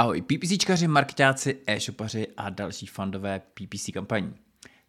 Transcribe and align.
Ahoj 0.00 0.22
PPCčkaři, 0.22 0.88
marketáci, 0.88 1.58
e-shopaři 1.66 2.26
a 2.36 2.50
další 2.50 2.86
fandové 2.86 3.40
PPC 3.40 3.90
kampaní. 3.94 4.34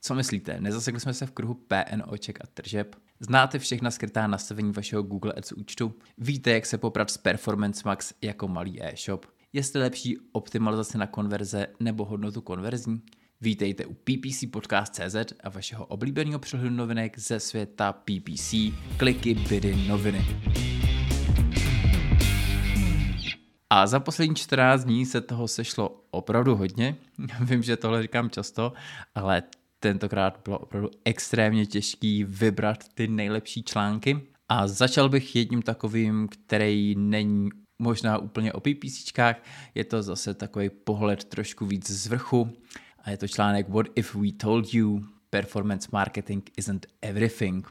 Co 0.01 0.15
myslíte, 0.15 0.61
nezasekli 0.61 0.99
jsme 0.99 1.13
se 1.13 1.25
v 1.25 1.31
kruhu 1.31 1.53
PNOček 1.53 2.39
a 2.41 2.47
tržeb? 2.53 2.95
Znáte 3.19 3.59
všechna 3.59 3.91
skrytá 3.91 4.27
nastavení 4.27 4.71
vašeho 4.71 5.03
Google 5.03 5.33
Ads 5.33 5.51
účtu? 5.51 5.93
Víte, 6.17 6.51
jak 6.51 6.65
se 6.65 6.77
poprat 6.77 7.11
s 7.11 7.17
Performance 7.17 7.81
Max 7.85 8.13
jako 8.21 8.47
malý 8.47 8.83
e-shop? 8.83 9.25
Jestli 9.53 9.81
lepší 9.81 10.17
optimalizace 10.31 10.97
na 10.97 11.07
konverze 11.07 11.67
nebo 11.79 12.05
hodnotu 12.05 12.41
konverzní? 12.41 13.01
Vítejte 13.41 13.85
u 13.85 13.93
PPC 13.93 14.43
Podcast.cz 14.51 15.33
a 15.43 15.49
vašeho 15.49 15.85
oblíbeného 15.85 16.39
přehledu 16.39 16.75
novinek 16.75 17.19
ze 17.19 17.39
světa 17.39 17.93
PPC, 17.93 18.53
kliky, 18.97 19.33
bydy, 19.33 19.75
noviny. 19.87 20.25
A 23.73 23.87
za 23.87 23.99
poslední 23.99 24.35
14 24.35 24.83
dní 24.83 25.05
se 25.05 25.21
toho 25.21 25.47
sešlo 25.47 26.03
opravdu 26.11 26.55
hodně. 26.55 26.95
Vím, 27.39 27.63
že 27.63 27.77
tohle 27.77 28.01
říkám 28.01 28.29
často, 28.29 28.73
ale 29.15 29.43
tentokrát 29.79 30.41
bylo 30.45 30.59
opravdu 30.59 30.89
extrémně 31.05 31.65
těžký 31.65 32.23
vybrat 32.23 32.77
ty 32.93 33.07
nejlepší 33.07 33.63
články. 33.63 34.21
A 34.49 34.67
začal 34.67 35.09
bych 35.09 35.35
jedním 35.35 35.61
takovým, 35.61 36.27
který 36.27 36.95
není 36.97 37.49
možná 37.79 38.17
úplně 38.17 38.53
o 38.53 38.59
PPCčkách, 38.59 39.35
je 39.75 39.83
to 39.83 40.03
zase 40.03 40.33
takový 40.33 40.69
pohled 40.69 41.23
trošku 41.23 41.65
víc 41.65 41.91
z 41.91 42.07
vrchu 42.07 42.57
a 43.03 43.09
je 43.09 43.17
to 43.17 43.27
článek 43.27 43.69
What 43.69 43.85
if 43.95 44.15
we 44.15 44.31
told 44.31 44.73
you 44.73 45.01
performance 45.29 45.89
marketing 45.91 46.43
isn't 46.57 46.85
everything. 47.01 47.67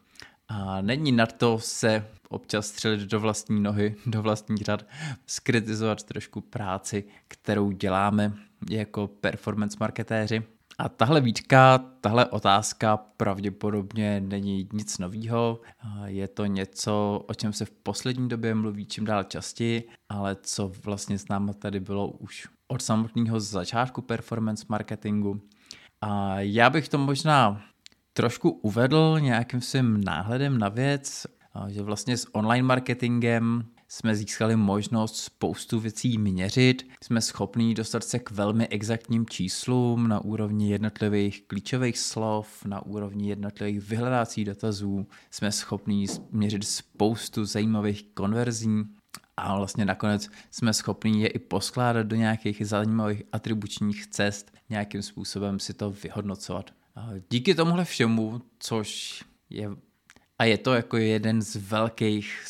A 0.53 0.81
není 0.81 1.13
na 1.13 1.27
to 1.27 1.59
se 1.59 2.07
občas 2.29 2.67
střelit 2.67 3.01
do 3.01 3.21
vlastní 3.21 3.61
nohy, 3.61 3.95
do 4.07 4.23
vlastních 4.23 4.63
řad, 4.63 4.87
skritizovat 5.27 6.03
trošku 6.03 6.41
práci, 6.41 7.05
kterou 7.29 7.71
děláme 7.71 8.33
jako 8.71 9.07
performance 9.07 9.77
marketéři. 9.81 10.43
A 10.79 10.89
tahle 10.89 11.21
výtka, 11.21 11.79
tahle 12.01 12.27
otázka 12.27 12.97
pravděpodobně 12.97 14.21
není 14.21 14.69
nic 14.73 14.99
novýho. 14.99 15.61
Je 16.05 16.29
to 16.29 16.47
něco, 16.47 17.25
o 17.29 17.35
čem 17.35 17.53
se 17.53 17.65
v 17.65 17.71
poslední 17.71 18.29
době 18.29 18.55
mluví 18.55 18.87
čím 18.87 19.05
dál 19.05 19.25
častěji, 19.25 19.89
ale 20.09 20.37
co 20.43 20.73
vlastně 20.85 21.19
s 21.19 21.29
námi 21.29 21.55
tady 21.55 21.81
bylo 21.81 22.09
už 22.09 22.49
od 22.69 22.83
samotného 22.83 23.41
začátku 23.41 24.03
performance 24.03 24.65
marketingu. 24.69 25.41
A 26.01 26.41
já 26.41 26.71
bych 26.71 26.89
to 26.89 26.99
možná 26.99 27.63
trošku 28.21 28.51
uvedl 28.51 29.17
nějakým 29.21 29.61
svým 29.61 30.05
náhledem 30.05 30.59
na 30.59 30.69
věc, 30.69 31.27
že 31.69 31.83
vlastně 31.83 32.17
s 32.17 32.35
online 32.35 32.67
marketingem 32.67 33.65
jsme 33.89 34.15
získali 34.15 34.57
možnost 34.57 35.17
spoustu 35.17 35.81
věcí 35.81 36.19
měřit, 36.19 36.87
jsme 37.05 37.21
schopní 37.21 37.75
dostat 37.75 38.05
se 38.05 38.19
k 38.19 38.31
velmi 38.31 38.69
exaktním 38.69 39.27
číslům 39.27 40.09
na 40.09 40.21
úrovni 40.25 40.71
jednotlivých 40.71 41.47
klíčových 41.47 41.99
slov, 41.99 42.65
na 42.65 42.87
úrovni 42.87 43.29
jednotlivých 43.29 43.81
vyhledávacích 43.81 44.45
dotazů, 44.45 45.07
jsme 45.31 45.53
schopní 45.53 46.07
měřit 46.31 46.65
spoustu 46.65 47.45
zajímavých 47.45 48.05
konverzí. 48.15 48.85
A 49.37 49.57
vlastně 49.57 49.85
nakonec 49.85 50.29
jsme 50.51 50.73
schopni 50.73 51.23
je 51.23 51.29
i 51.29 51.39
poskládat 51.39 52.07
do 52.07 52.17
nějakých 52.17 52.67
zajímavých 52.67 53.23
atribučních 53.33 54.07
cest, 54.07 54.53
nějakým 54.71 55.03
způsobem 55.03 55.59
si 55.59 55.75
to 55.75 55.91
vyhodnocovat. 55.91 56.71
Díky 57.31 57.55
tomuhle 57.55 57.85
všemu, 57.85 58.41
což 58.59 59.23
je 59.51 59.71
a 60.41 60.45
je 60.45 60.59
to 60.59 60.75
jako 60.75 60.97
jeden 60.97 61.43
z 61.43 61.57
velkých 61.57 62.45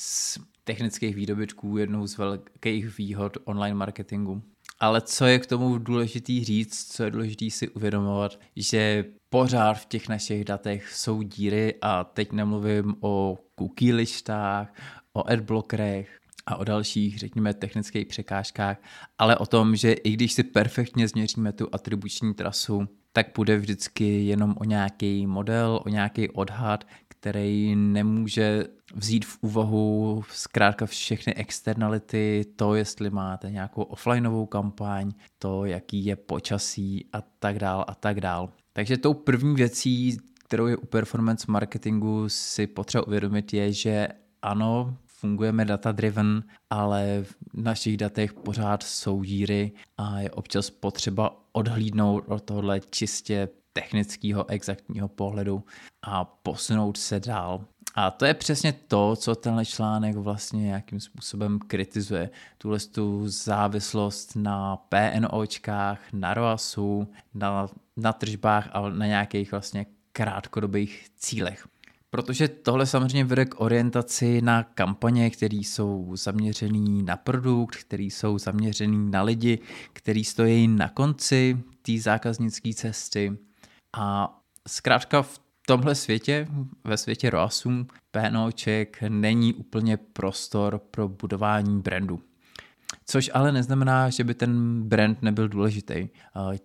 technických 0.64 1.14
výdobytků, 1.14 1.76
jednou 1.76 2.06
z 2.06 2.18
velkých 2.18 2.98
výhod 2.98 3.36
online 3.44 3.74
marketingu. 3.74 4.42
Ale 4.80 5.00
co 5.00 5.26
je 5.26 5.38
k 5.38 5.46
tomu 5.46 5.78
důležitý 5.78 6.44
říct, 6.44 6.92
co 6.92 7.04
je 7.04 7.10
důležité 7.10 7.50
si 7.50 7.68
uvědomovat, 7.68 8.40
že 8.56 9.04
pořád 9.28 9.74
v 9.74 9.86
těch 9.86 10.08
našich 10.08 10.44
datech 10.44 10.92
jsou 10.92 11.22
díry 11.22 11.74
a 11.82 12.04
teď 12.04 12.32
nemluvím 12.32 12.94
o 13.00 13.38
cookie 13.58 13.94
listách, 13.94 14.74
o 15.12 15.28
adblockerech 15.28 16.18
a 16.46 16.56
o 16.56 16.64
dalších, 16.64 17.18
řekněme, 17.18 17.54
technických 17.54 18.06
překážkách, 18.06 18.82
ale 19.18 19.36
o 19.36 19.46
tom, 19.46 19.76
že 19.76 19.92
i 19.92 20.10
když 20.10 20.32
si 20.32 20.42
perfektně 20.42 21.08
změříme 21.08 21.52
tu 21.52 21.68
atribuční 21.72 22.34
trasu, 22.34 22.88
tak 23.12 23.32
půjde 23.32 23.56
vždycky 23.56 24.24
jenom 24.24 24.54
o 24.58 24.64
nějaký 24.64 25.26
model, 25.26 25.80
o 25.84 25.88
nějaký 25.88 26.30
odhad, 26.30 26.84
který 27.08 27.76
nemůže 27.76 28.64
vzít 28.94 29.24
v 29.24 29.38
úvahu 29.40 30.22
zkrátka 30.30 30.86
všechny 30.86 31.34
externality, 31.34 32.44
to, 32.56 32.74
jestli 32.74 33.10
máte 33.10 33.50
nějakou 33.50 33.82
offlineovou 33.82 34.46
kampaň, 34.46 35.12
to, 35.38 35.64
jaký 35.64 36.04
je 36.04 36.16
počasí 36.16 37.06
a 37.12 37.20
tak 37.22 37.58
dál 37.58 37.84
a 37.88 37.94
tak 37.94 38.20
dál. 38.20 38.52
Takže 38.72 38.96
tou 38.96 39.14
první 39.14 39.54
věcí, 39.54 40.18
kterou 40.44 40.66
je 40.66 40.76
u 40.76 40.86
performance 40.86 41.46
marketingu 41.48 42.28
si 42.28 42.66
potřeba 42.66 43.06
uvědomit, 43.06 43.54
je, 43.54 43.72
že 43.72 44.08
ano, 44.42 44.96
fungujeme 45.20 45.64
data-driven, 45.64 46.42
ale 46.70 47.24
v 47.24 47.62
našich 47.62 47.96
datech 47.96 48.32
pořád 48.32 48.82
jsou 48.82 49.22
díry 49.22 49.72
a 49.98 50.20
je 50.20 50.30
občas 50.30 50.70
potřeba 50.70 51.36
odhlídnout 51.52 52.24
od 52.28 52.42
tohle 52.42 52.80
čistě 52.90 53.48
technického, 53.72 54.50
exaktního 54.50 55.08
pohledu 55.08 55.64
a 56.02 56.24
posunout 56.24 56.96
se 56.96 57.20
dál. 57.20 57.64
A 57.94 58.10
to 58.10 58.24
je 58.24 58.34
přesně 58.34 58.72
to, 58.72 59.16
co 59.16 59.34
tenhle 59.34 59.64
článek 59.64 60.16
vlastně 60.16 60.62
nějakým 60.62 61.00
způsobem 61.00 61.58
kritizuje. 61.58 62.30
Tuhle 62.58 62.78
tu 62.78 63.28
závislost 63.28 64.36
na 64.36 64.76
PNOčkách, 64.76 66.00
na 66.12 66.34
ROASu, 66.34 67.08
na, 67.34 67.68
na 67.96 68.12
tržbách 68.12 68.68
a 68.72 68.88
na 68.88 69.06
nějakých 69.06 69.50
vlastně 69.50 69.86
krátkodobých 70.12 71.06
cílech. 71.16 71.66
Protože 72.10 72.48
tohle 72.48 72.86
samozřejmě 72.86 73.24
vede 73.24 73.44
k 73.44 73.60
orientaci 73.60 74.40
na 74.42 74.62
kampaně, 74.62 75.30
které 75.30 75.56
jsou 75.56 76.16
zaměřený 76.16 77.02
na 77.02 77.16
produkt, 77.16 77.76
které 77.76 78.02
jsou 78.02 78.38
zaměřený 78.38 79.10
na 79.10 79.22
lidi, 79.22 79.58
který 79.92 80.24
stojí 80.24 80.68
na 80.68 80.88
konci 80.88 81.62
té 81.82 81.98
zákaznické 81.98 82.74
cesty. 82.74 83.38
A 83.96 84.36
zkrátka 84.68 85.22
v 85.22 85.40
tomhle 85.66 85.94
světě, 85.94 86.48
ve 86.84 86.96
světě 86.96 87.30
ROASů, 87.30 87.86
PNOček 88.10 89.02
není 89.08 89.54
úplně 89.54 89.96
prostor 89.96 90.78
pro 90.90 91.08
budování 91.08 91.80
brandu. 91.80 92.20
Což 93.06 93.30
ale 93.34 93.52
neznamená, 93.52 94.10
že 94.10 94.24
by 94.24 94.34
ten 94.34 94.82
brand 94.82 95.22
nebyl 95.22 95.48
důležitý. 95.48 96.08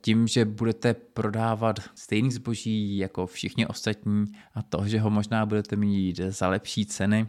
Tím, 0.02 0.28
že 0.28 0.46
budete 0.46 0.94
prodávat 0.94 1.80
stejný 1.96 2.32
zboží 2.32 2.98
jako 2.98 3.28
všichni 3.28 3.68
ostatní 3.68 4.26
a 4.54 4.62
to, 4.62 4.88
že 4.88 5.00
ho 5.00 5.10
možná 5.10 5.46
budete 5.46 5.76
mít 5.76 6.18
za 6.18 6.48
lepší 6.48 6.86
ceny, 6.86 7.28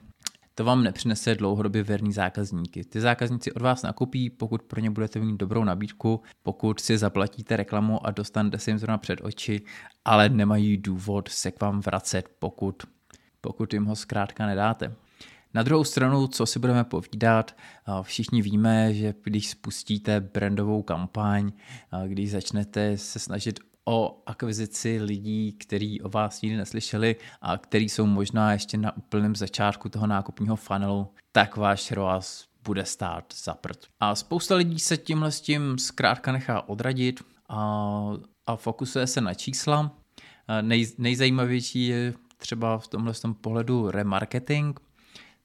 to 0.55 0.65
vám 0.65 0.83
nepřinese 0.83 1.35
dlouhodobě 1.35 1.83
věrný 1.83 2.13
zákazníky. 2.13 2.85
Ty 2.85 3.01
zákazníci 3.01 3.53
od 3.53 3.63
vás 3.63 3.83
nakupí, 3.83 4.31
pokud 4.31 4.63
pro 4.63 4.81
ně 4.81 4.91
budete 4.91 5.21
mít 5.21 5.37
dobrou 5.37 5.65
nabídku, 5.65 6.23
pokud 6.43 6.81
si 6.81 6.99
zaplatíte 6.99 7.57
reklamu 7.57 8.07
a 8.07 8.11
dostanete 8.11 8.59
si 8.59 8.71
jim 8.71 8.79
zrovna 8.79 8.99
před 8.99 9.21
oči, 9.23 9.63
ale 10.05 10.29
nemají 10.29 10.77
důvod 10.77 11.29
se 11.29 11.51
k 11.51 11.61
vám 11.61 11.81
vracet, 11.81 12.29
pokud, 12.39 12.83
pokud 13.41 13.73
jim 13.73 13.85
ho 13.85 13.97
zkrátka 13.97 14.47
nedáte. 14.47 14.95
Na 15.55 15.63
druhou 15.63 15.85
stranu, 15.85 16.27
co 16.27 16.47
si 16.47 16.59
budeme 16.59 16.85
povídat, 16.85 17.57
všichni 18.03 18.43
víme, 18.43 18.95
že 18.95 19.15
když 19.25 19.51
spustíte 19.51 20.21
brandovou 20.21 20.83
kampaň, 20.83 21.53
když 22.07 22.31
začnete 22.31 22.99
se 22.99 23.19
snažit 23.19 23.61
o 23.85 24.23
akvizici 24.27 25.01
lidí, 25.03 25.53
kteří 25.53 26.03
o 26.03 26.09
vás 26.09 26.43
nikdy 26.43 26.59
neslyšeli 26.59 27.17
a 27.41 27.59
kteří 27.59 27.89
jsou 27.89 28.07
možná 28.07 28.53
ještě 28.53 28.77
na 28.77 28.97
úplném 28.97 29.37
začátku 29.37 29.89
toho 29.89 30.07
nákupního 30.07 30.57
funnelu, 30.57 31.09
tak 31.33 31.57
váš 31.57 31.93
ROAS 31.93 32.45
bude 32.65 32.85
stát 32.85 33.35
za 33.45 33.55
prd. 33.55 33.87
A 34.01 34.15
spousta 34.15 34.55
lidí 34.55 34.79
se 34.79 34.97
tímhle 34.97 35.33
s 35.33 35.41
tím 35.41 35.79
zkrátka 35.79 36.33
nechá 36.33 36.69
odradit 36.69 37.23
a, 37.49 38.11
a 38.47 38.57
fokusuje 38.57 39.07
se 39.07 39.21
na 39.21 39.35
čísla. 39.35 39.91
Nej, 40.61 40.87
nejzajímavější 40.99 41.87
je 41.87 42.15
třeba 42.37 42.79
v 42.79 42.89
tomhle 42.89 43.15
tom 43.15 43.35
pohledu 43.35 43.91
remarketing, 43.91 44.81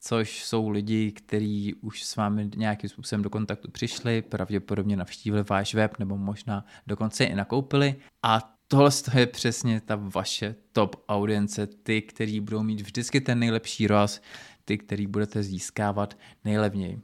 což 0.04 0.44
jsou 0.46 0.70
lidi, 0.70 1.12
kteří 1.12 1.74
už 1.74 2.04
s 2.04 2.16
vámi 2.16 2.50
nějakým 2.56 2.90
způsobem 2.90 3.22
do 3.22 3.30
kontaktu 3.30 3.72
přišli, 3.72 4.22
pravděpodobně 4.22 4.98
navštívili 4.98 5.44
váš 5.50 5.74
web 5.74 6.00
nebo 6.00 6.18
možná 6.18 6.66
dokonce 6.88 7.24
i 7.24 7.36
nakoupili 7.36 7.96
a 8.24 8.56
tohle 8.68 8.92
je 9.14 9.28
přesně 9.28 9.82
ta 9.82 9.96
vaše 9.96 10.56
top 10.72 10.96
audience, 11.10 11.68
ty, 11.68 12.02
kteří 12.02 12.40
budou 12.40 12.64
mít 12.64 12.82
vždycky 12.82 13.22
ten 13.22 13.40
nejlepší 13.40 13.88
roz, 13.88 14.22
ty, 14.66 14.78
který 14.78 15.08
budete 15.08 15.44
získávat 15.44 16.18
nejlevněji. 16.46 17.02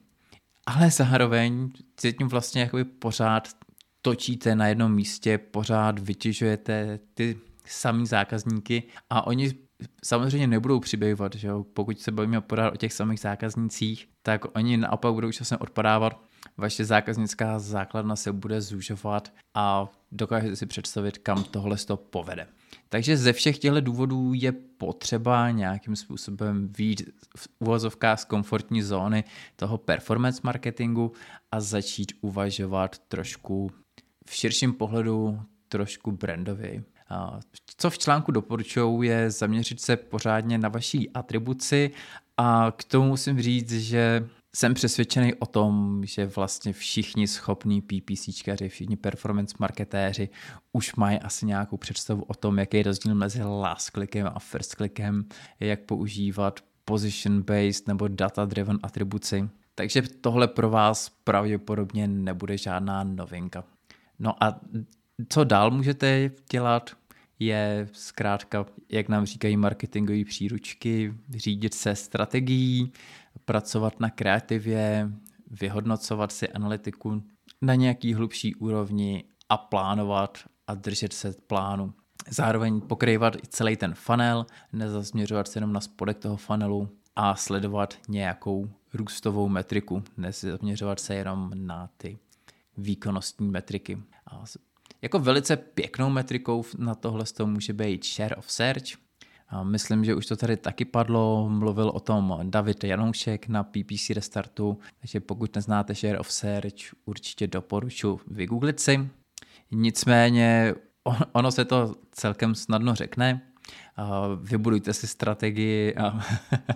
Ale 0.66 0.92
zároveň 0.92 1.70
tím 2.18 2.28
vlastně 2.28 2.62
jakoby 2.62 2.84
pořád 2.84 3.48
točíte 4.02 4.56
na 4.56 4.68
jednom 4.68 4.96
místě, 4.96 5.38
pořád 5.38 6.00
vytěžujete 6.00 7.00
ty 7.14 7.40
samý 7.66 8.06
zákazníky 8.06 8.84
a 9.10 9.28
oni 9.28 9.67
samozřejmě 10.04 10.48
nebudou 10.48 10.80
přibývat, 10.80 11.36
že 11.36 11.48
jo? 11.48 11.66
pokud 11.74 12.00
se 12.00 12.12
bavíme 12.12 12.42
pořád 12.42 12.74
o 12.74 12.78
těch 12.78 12.94
samých 12.94 13.20
zákaznících, 13.20 14.10
tak 14.22 14.58
oni 14.58 14.78
naopak 14.78 15.14
budou 15.14 15.32
časem 15.32 15.58
odpadávat, 15.62 16.22
vaše 16.58 16.86
zákaznická 16.86 17.60
základna 17.60 18.16
se 18.16 18.32
bude 18.32 18.62
zužovat 18.62 19.34
a 19.54 19.88
dokážete 20.12 20.56
si 20.56 20.66
představit, 20.66 21.18
kam 21.18 21.44
tohle 21.44 21.78
to 21.78 21.98
povede. 21.98 22.48
Takže 22.90 23.18
ze 23.18 23.34
všech 23.34 23.58
těchto 23.58 23.82
důvodů 23.82 24.34
je 24.34 24.52
potřeba 24.52 25.52
nějakým 25.52 25.96
způsobem 25.96 26.74
výjít 26.78 27.02
v 27.38 27.48
uvozovkách 27.60 28.20
z 28.20 28.26
komfortní 28.26 28.82
zóny 28.82 29.24
toho 29.56 29.78
performance 29.78 30.42
marketingu 30.44 31.12
a 31.52 31.60
začít 31.60 32.12
uvažovat 32.22 32.98
trošku 32.98 33.72
v 34.26 34.34
širším 34.34 34.74
pohledu 34.74 35.40
trošku 35.68 36.12
brandově. 36.12 36.84
Co 37.78 37.90
v 37.90 37.98
článku 37.98 38.32
doporučují 38.32 39.10
je 39.10 39.32
zaměřit 39.32 39.82
se 39.82 39.98
pořádně 39.98 40.58
na 40.58 40.70
vaší 40.70 41.10
atribuci 41.10 41.92
a 42.38 42.74
k 42.78 42.84
tomu 42.84 43.08
musím 43.08 43.42
říct, 43.42 43.72
že 43.72 44.30
jsem 44.56 44.74
přesvědčený 44.74 45.34
o 45.34 45.46
tom, 45.46 46.02
že 46.06 46.26
vlastně 46.26 46.74
všichni 46.74 47.28
schopní 47.28 47.82
PPCčkaři, 47.82 48.70
všichni 48.70 48.98
performance 48.98 49.56
marketéři 49.60 50.30
už 50.74 50.96
mají 50.96 51.20
asi 51.20 51.46
nějakou 51.46 51.78
představu 51.78 52.24
o 52.24 52.34
tom, 52.34 52.60
jaký 52.60 52.78
je 52.78 52.84
rozdíl 52.84 53.16
mezi 53.16 53.44
last 53.44 53.90
clickem 53.90 54.32
a 54.36 54.40
first 54.40 54.72
clickem, 54.72 55.26
jak 55.60 55.80
používat 55.80 56.60
position-based 56.86 57.88
nebo 57.88 58.08
data-driven 58.08 58.80
atribuci. 58.84 59.50
Takže 59.76 60.02
tohle 60.02 60.48
pro 60.48 60.70
vás 60.70 61.10
pravděpodobně 61.24 62.08
nebude 62.08 62.58
žádná 62.58 63.04
novinka. 63.04 63.64
No 64.20 64.44
a 64.44 64.60
co 65.30 65.44
dál 65.44 65.72
můžete 65.72 66.32
dělat, 66.52 66.92
je 67.40 67.90
zkrátka, 67.92 68.66
jak 68.90 69.10
nám 69.10 69.26
říkají 69.26 69.58
marketingové 69.58 70.26
příručky, 70.26 71.14
řídit 71.36 71.74
se 71.74 71.96
strategií, 71.96 72.92
pracovat 73.46 74.00
na 74.00 74.10
kreativě, 74.10 75.12
vyhodnocovat 75.52 76.32
si 76.32 76.50
analytiku 76.50 77.24
na 77.62 77.76
nějaký 77.76 78.14
hlubší 78.14 78.56
úrovni 78.56 79.24
a 79.50 79.58
plánovat 79.58 80.38
a 80.68 80.76
držet 80.76 81.14
se 81.14 81.36
plánu. 81.48 81.94
Zároveň 82.30 82.82
pokrývat 82.82 83.36
i 83.36 83.48
celý 83.48 83.76
ten 83.76 83.94
funnel, 83.94 84.46
nezasměřovat 84.74 85.48
se 85.48 85.58
jenom 85.58 85.74
na 85.74 85.82
spodek 85.82 86.18
toho 86.18 86.38
funnelu 86.38 86.90
a 87.16 87.36
sledovat 87.36 87.98
nějakou 88.08 88.70
růstovou 88.94 89.50
metriku, 89.50 90.04
nezasměřovat 90.18 91.00
se 91.00 91.16
jenom 91.16 91.52
na 91.56 91.90
ty 91.98 92.18
výkonnostní 92.78 93.50
metriky. 93.50 93.98
A 94.28 94.44
jako 95.02 95.20
velice 95.20 95.58
pěknou 95.58 96.10
metrikou 96.10 96.64
na 96.78 96.96
tohle 96.96 97.26
může 97.46 97.74
být 97.74 98.06
share 98.06 98.36
of 98.36 98.52
search. 98.52 99.08
Myslím, 99.64 100.06
že 100.06 100.16
už 100.16 100.26
to 100.26 100.36
tady 100.36 100.58
taky 100.58 100.86
padlo, 100.86 101.50
mluvil 101.50 101.90
o 101.90 102.00
tom 102.00 102.40
David 102.44 102.84
Janoušek 102.84 103.48
na 103.48 103.64
PPC 103.64 104.10
Restartu, 104.10 104.80
takže 105.00 105.20
pokud 105.20 105.56
neznáte 105.56 105.94
share 105.94 106.20
of 106.20 106.32
search, 106.32 106.94
určitě 107.06 107.48
doporučuji 107.48 108.20
vygooglit 108.28 108.80
si. 108.80 109.10
Nicméně 109.72 110.76
ono 111.32 111.52
se 111.52 111.66
to 111.66 111.96
celkem 112.12 112.56
snadno 112.56 112.96
řekne. 112.96 113.42
Vybudujte 114.42 114.94
si 114.94 115.08
strategii 115.08 115.96
a 115.96 116.20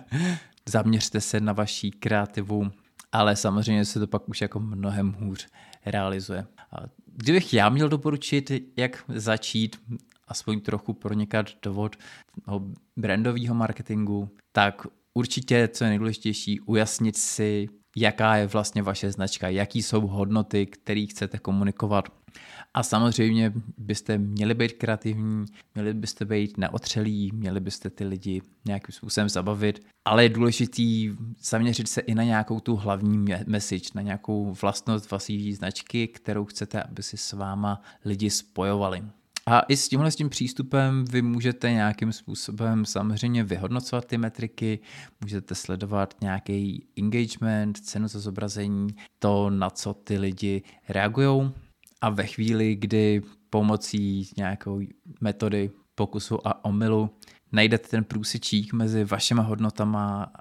zaměřte 0.68 1.20
se 1.20 1.40
na 1.40 1.52
vaší 1.52 1.90
kreativu, 1.90 2.70
ale 3.12 3.36
samozřejmě 3.36 3.84
se 3.84 4.00
to 4.00 4.06
pak 4.06 4.28
už 4.28 4.40
jako 4.40 4.60
mnohem 4.60 5.12
hůř 5.12 5.46
realizuje. 5.86 6.46
Kdybych 7.16 7.54
já 7.54 7.68
měl 7.68 7.88
doporučit, 7.88 8.50
jak 8.76 9.04
začít 9.08 9.76
aspoň 10.28 10.60
trochu 10.60 10.92
pronikat 10.92 11.46
do 11.62 11.72
vod 11.72 11.96
brandového 12.96 13.54
marketingu, 13.54 14.30
tak 14.52 14.86
určitě, 15.14 15.68
co 15.68 15.84
je 15.84 15.90
nejdůležitější, 15.90 16.60
ujasnit 16.60 17.16
si, 17.16 17.68
jaká 17.96 18.36
je 18.36 18.46
vlastně 18.46 18.82
vaše 18.82 19.10
značka, 19.10 19.48
jaký 19.48 19.82
jsou 19.82 20.06
hodnoty, 20.06 20.66
které 20.66 21.06
chcete 21.10 21.38
komunikovat. 21.38 22.08
A 22.74 22.82
samozřejmě 22.82 23.52
byste 23.78 24.18
měli 24.18 24.54
být 24.54 24.72
kreativní, 24.72 25.46
měli 25.74 25.94
byste 25.94 26.24
být 26.24 26.58
neotřelí, 26.58 27.30
měli 27.34 27.60
byste 27.60 27.90
ty 27.90 28.04
lidi 28.04 28.42
nějakým 28.64 28.92
způsobem 28.92 29.28
zabavit, 29.28 29.86
ale 30.04 30.22
je 30.22 30.28
důležitý 30.28 31.10
zaměřit 31.42 31.88
se 31.88 32.00
i 32.00 32.14
na 32.14 32.22
nějakou 32.22 32.60
tu 32.60 32.76
hlavní 32.76 33.26
message, 33.46 33.88
na 33.94 34.02
nějakou 34.02 34.56
vlastnost 34.62 35.10
vaší 35.10 35.52
značky, 35.54 36.08
kterou 36.08 36.44
chcete, 36.44 36.82
aby 36.82 37.02
si 37.02 37.16
s 37.16 37.32
váma 37.32 37.82
lidi 38.04 38.30
spojovali. 38.30 39.02
A 39.46 39.60
i 39.60 39.76
s 39.76 39.88
tímhle 39.88 40.10
s 40.10 40.16
tím 40.16 40.28
přístupem 40.28 41.04
vy 41.04 41.22
můžete 41.22 41.72
nějakým 41.72 42.12
způsobem 42.12 42.84
samozřejmě 42.84 43.44
vyhodnocovat 43.44 44.04
ty 44.04 44.18
metriky, 44.18 44.78
můžete 45.20 45.54
sledovat 45.54 46.14
nějaký 46.20 46.86
engagement, 46.98 47.78
cenu 47.78 48.08
za 48.08 48.20
zobrazení, 48.20 48.88
to, 49.18 49.50
na 49.50 49.70
co 49.70 49.94
ty 49.94 50.18
lidi 50.18 50.62
reagují. 50.88 51.52
A 52.02 52.10
ve 52.10 52.26
chvíli, 52.26 52.76
kdy 52.76 53.22
pomocí 53.50 54.30
nějakou 54.36 54.80
metody 55.20 55.70
pokusu 55.94 56.48
a 56.48 56.64
omylu 56.64 57.10
najdete 57.52 57.88
ten 57.88 58.04
průsečík 58.04 58.72
mezi 58.72 59.04
vašima 59.04 59.42
hodnotama, 59.42 60.32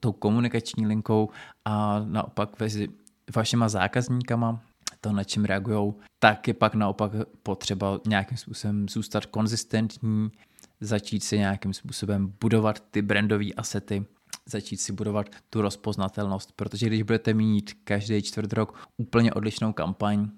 tou 0.00 0.12
komunikační 0.12 0.86
linkou 0.86 1.30
a 1.64 2.00
naopak 2.04 2.60
mezi 2.60 2.88
vašima 3.36 3.68
zákazníkama, 3.68 4.62
to, 5.00 5.12
na 5.12 5.24
čem 5.24 5.44
reagují, 5.44 5.92
tak 6.18 6.48
je 6.48 6.54
pak 6.54 6.74
naopak 6.74 7.12
potřeba 7.42 8.00
nějakým 8.06 8.38
způsobem 8.38 8.88
zůstat 8.88 9.26
konzistentní, 9.26 10.30
začít 10.80 11.24
si 11.24 11.38
nějakým 11.38 11.74
způsobem 11.74 12.32
budovat 12.40 12.80
ty 12.90 13.02
brandové 13.02 13.52
asety, 13.56 14.04
začít 14.46 14.76
si 14.76 14.92
budovat 14.92 15.26
tu 15.50 15.62
rozpoznatelnost, 15.62 16.52
protože 16.52 16.86
když 16.86 17.02
budete 17.02 17.34
mít 17.34 17.72
každý 17.84 18.22
čtvrt 18.22 18.52
rok 18.52 18.88
úplně 18.96 19.32
odlišnou 19.32 19.72
kampaň, 19.72 20.28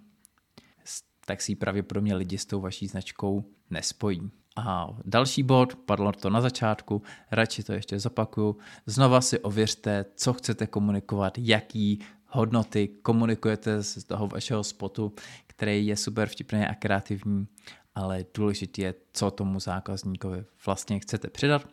tak 1.26 1.42
si 1.42 1.52
ji 1.52 1.56
pravděpodobně 1.56 2.14
lidi 2.14 2.38
s 2.38 2.46
tou 2.46 2.60
vaší 2.60 2.86
značkou 2.86 3.44
nespojí. 3.70 4.30
A 4.56 4.88
další 5.04 5.42
bod, 5.42 5.74
padlo 5.74 6.12
to 6.12 6.30
na 6.30 6.40
začátku, 6.40 7.02
radši 7.30 7.62
to 7.62 7.72
ještě 7.72 7.98
zopakuju. 7.98 8.56
Znova 8.86 9.20
si 9.20 9.38
ověřte, 9.38 10.04
co 10.14 10.32
chcete 10.32 10.66
komunikovat, 10.66 11.38
jaký 11.38 12.00
hodnoty 12.26 12.88
komunikujete 12.88 13.82
z 13.82 14.04
toho 14.04 14.28
vašeho 14.28 14.64
spotu, 14.64 15.12
který 15.46 15.86
je 15.86 15.96
super 15.96 16.28
vtipný 16.28 16.66
a 16.66 16.74
kreativní, 16.74 17.46
ale 17.94 18.24
důležité 18.34 18.82
je, 18.82 18.94
co 19.12 19.30
tomu 19.30 19.60
zákazníkovi 19.60 20.44
vlastně 20.66 20.98
chcete 20.98 21.30
přidat. 21.30 21.68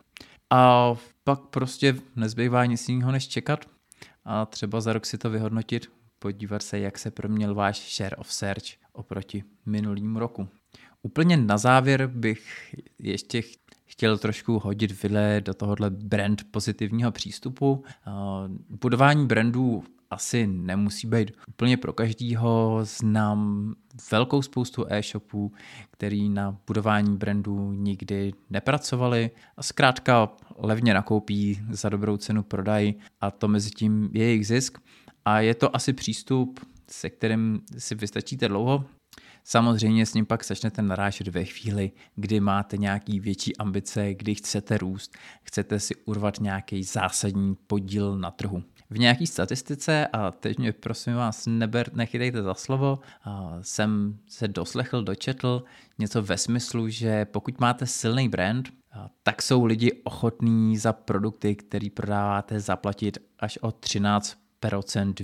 A 0.50 0.94
pak 1.24 1.40
prostě 1.40 1.96
nezbývá 2.16 2.64
nic 2.64 2.88
jiného, 2.88 3.12
než 3.12 3.28
čekat 3.28 3.64
a 4.24 4.46
třeba 4.46 4.80
za 4.80 4.92
rok 4.92 5.06
si 5.06 5.18
to 5.18 5.30
vyhodnotit, 5.30 5.90
podívat 6.18 6.62
se, 6.62 6.78
jak 6.78 6.98
se 6.98 7.10
proměnil 7.10 7.54
váš 7.54 7.96
share 7.96 8.16
of 8.16 8.32
search 8.32 8.64
oproti 8.92 9.44
minulýmu 9.66 10.18
roku. 10.18 10.48
Úplně 11.02 11.36
na 11.36 11.58
závěr 11.58 12.06
bych 12.06 12.74
ještě 12.98 13.42
chtěl 13.84 14.18
trošku 14.18 14.58
hodit 14.58 15.02
vyle 15.02 15.40
do 15.40 15.54
tohohle 15.54 15.90
brand 15.90 16.42
pozitivního 16.50 17.12
přístupu. 17.12 17.84
Budování 18.68 19.26
brandů 19.26 19.84
asi 20.10 20.46
nemusí 20.46 21.06
být 21.06 21.32
úplně 21.48 21.76
pro 21.76 21.92
každýho. 21.92 22.80
Znám 22.82 23.74
velkou 24.10 24.42
spoustu 24.42 24.86
e-shopů, 24.88 25.52
který 25.90 26.28
na 26.28 26.58
budování 26.66 27.16
brandu 27.16 27.72
nikdy 27.72 28.32
nepracovali 28.50 29.30
a 29.56 29.62
zkrátka 29.62 30.32
levně 30.56 30.94
nakoupí, 30.94 31.60
za 31.70 31.88
dobrou 31.88 32.16
cenu 32.16 32.42
prodají 32.42 32.94
a 33.20 33.30
to 33.30 33.48
mezi 33.48 33.70
tím 33.70 34.10
je 34.12 34.24
jejich 34.24 34.46
zisk. 34.46 34.78
A 35.28 35.40
je 35.40 35.54
to 35.54 35.76
asi 35.76 35.92
přístup, 35.92 36.60
se 36.90 37.10
kterým 37.10 37.60
si 37.78 37.94
vystačíte 37.94 38.48
dlouho, 38.48 38.84
Samozřejmě 39.44 40.06
s 40.06 40.14
ním 40.14 40.26
pak 40.26 40.44
začnete 40.44 40.82
narážet 40.82 41.28
ve 41.28 41.44
chvíli, 41.44 41.92
kdy 42.16 42.40
máte 42.40 42.76
nějaký 42.76 43.20
větší 43.20 43.56
ambice, 43.56 44.14
kdy 44.14 44.34
chcete 44.34 44.78
růst, 44.78 45.18
chcete 45.42 45.80
si 45.80 45.94
urvat 45.96 46.40
nějaký 46.40 46.84
zásadní 46.84 47.56
podíl 47.66 48.18
na 48.18 48.30
trhu. 48.30 48.62
V 48.90 48.98
nějaký 48.98 49.26
statistice, 49.26 50.06
a 50.06 50.30
teď 50.30 50.58
mě 50.58 50.72
prosím 50.72 51.14
vás 51.14 51.46
neber, 51.46 51.94
nechytejte 51.94 52.42
za 52.42 52.54
slovo, 52.54 52.98
jsem 53.60 54.18
se 54.28 54.48
doslechl, 54.48 55.02
dočetl 55.02 55.64
něco 55.98 56.22
ve 56.22 56.38
smyslu, 56.38 56.88
že 56.88 57.24
pokud 57.24 57.60
máte 57.60 57.86
silný 57.86 58.28
brand, 58.28 58.68
tak 59.22 59.42
jsou 59.42 59.64
lidi 59.64 59.92
ochotní 60.04 60.76
za 60.78 60.92
produkty, 60.92 61.56
který 61.56 61.90
prodáváte, 61.90 62.60
zaplatit 62.60 63.18
až 63.38 63.58
o 63.62 63.68
13% 63.68 64.47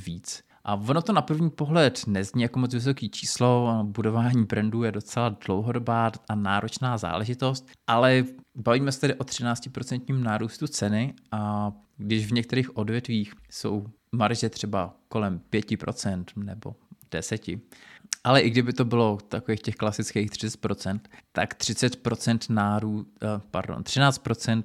víc. 0.06 0.42
A 0.64 0.74
ono 0.74 1.02
to 1.02 1.12
na 1.12 1.22
první 1.22 1.50
pohled 1.50 2.06
nezní 2.06 2.42
jako 2.42 2.58
moc 2.58 2.74
vysoké 2.74 3.08
číslo, 3.08 3.80
budování 3.82 4.44
brandu 4.44 4.82
je 4.82 4.92
docela 4.92 5.28
dlouhodobá 5.28 6.12
a 6.28 6.34
náročná 6.34 6.98
záležitost, 6.98 7.66
ale 7.86 8.24
bavíme 8.54 8.92
se 8.92 9.00
tedy 9.00 9.14
o 9.14 9.24
13% 9.24 10.22
nárůstu 10.22 10.66
ceny 10.66 11.14
a 11.32 11.72
když 11.96 12.26
v 12.26 12.32
některých 12.32 12.76
odvětvích 12.76 13.34
jsou 13.50 13.86
marže 14.12 14.48
třeba 14.48 14.96
kolem 15.08 15.40
5% 15.52 16.24
nebo 16.36 16.74
10%, 17.10 17.60
ale 18.24 18.40
i 18.40 18.50
kdyby 18.50 18.72
to 18.72 18.84
bylo 18.84 19.18
takových 19.28 19.60
těch 19.60 19.74
klasických 19.74 20.30
30%, 20.30 21.00
tak 21.32 21.54
30% 21.54 22.38
nárů, 22.54 23.06
eh, 23.22 23.40
pardon, 23.50 23.82
13% 23.82 24.62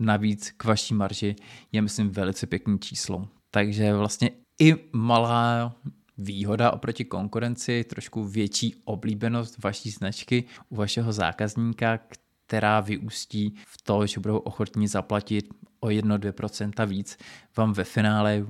navíc 0.00 0.50
k 0.56 0.64
vaší 0.64 0.94
marži 0.94 1.36
je, 1.72 1.82
myslím, 1.82 2.10
velice 2.10 2.46
pěkný 2.46 2.78
číslo. 2.78 3.28
Takže 3.50 3.94
vlastně 3.94 4.30
i 4.60 4.74
malá 4.92 5.74
výhoda 6.18 6.70
oproti 6.70 7.04
konkurenci, 7.04 7.84
trošku 7.84 8.24
větší 8.24 8.74
oblíbenost 8.84 9.62
vaší 9.62 9.90
značky 9.90 10.44
u 10.68 10.76
vašeho 10.76 11.12
zákazníka, 11.12 11.98
která 12.46 12.80
vyústí 12.80 13.54
v 13.66 13.82
to, 13.82 14.06
že 14.06 14.20
budou 14.20 14.38
ochotní 14.38 14.88
zaplatit 14.88 15.48
o 15.80 15.86
1-2% 15.86 16.86
víc, 16.86 17.18
vám 17.56 17.72
ve 17.72 17.84
finále 17.84 18.46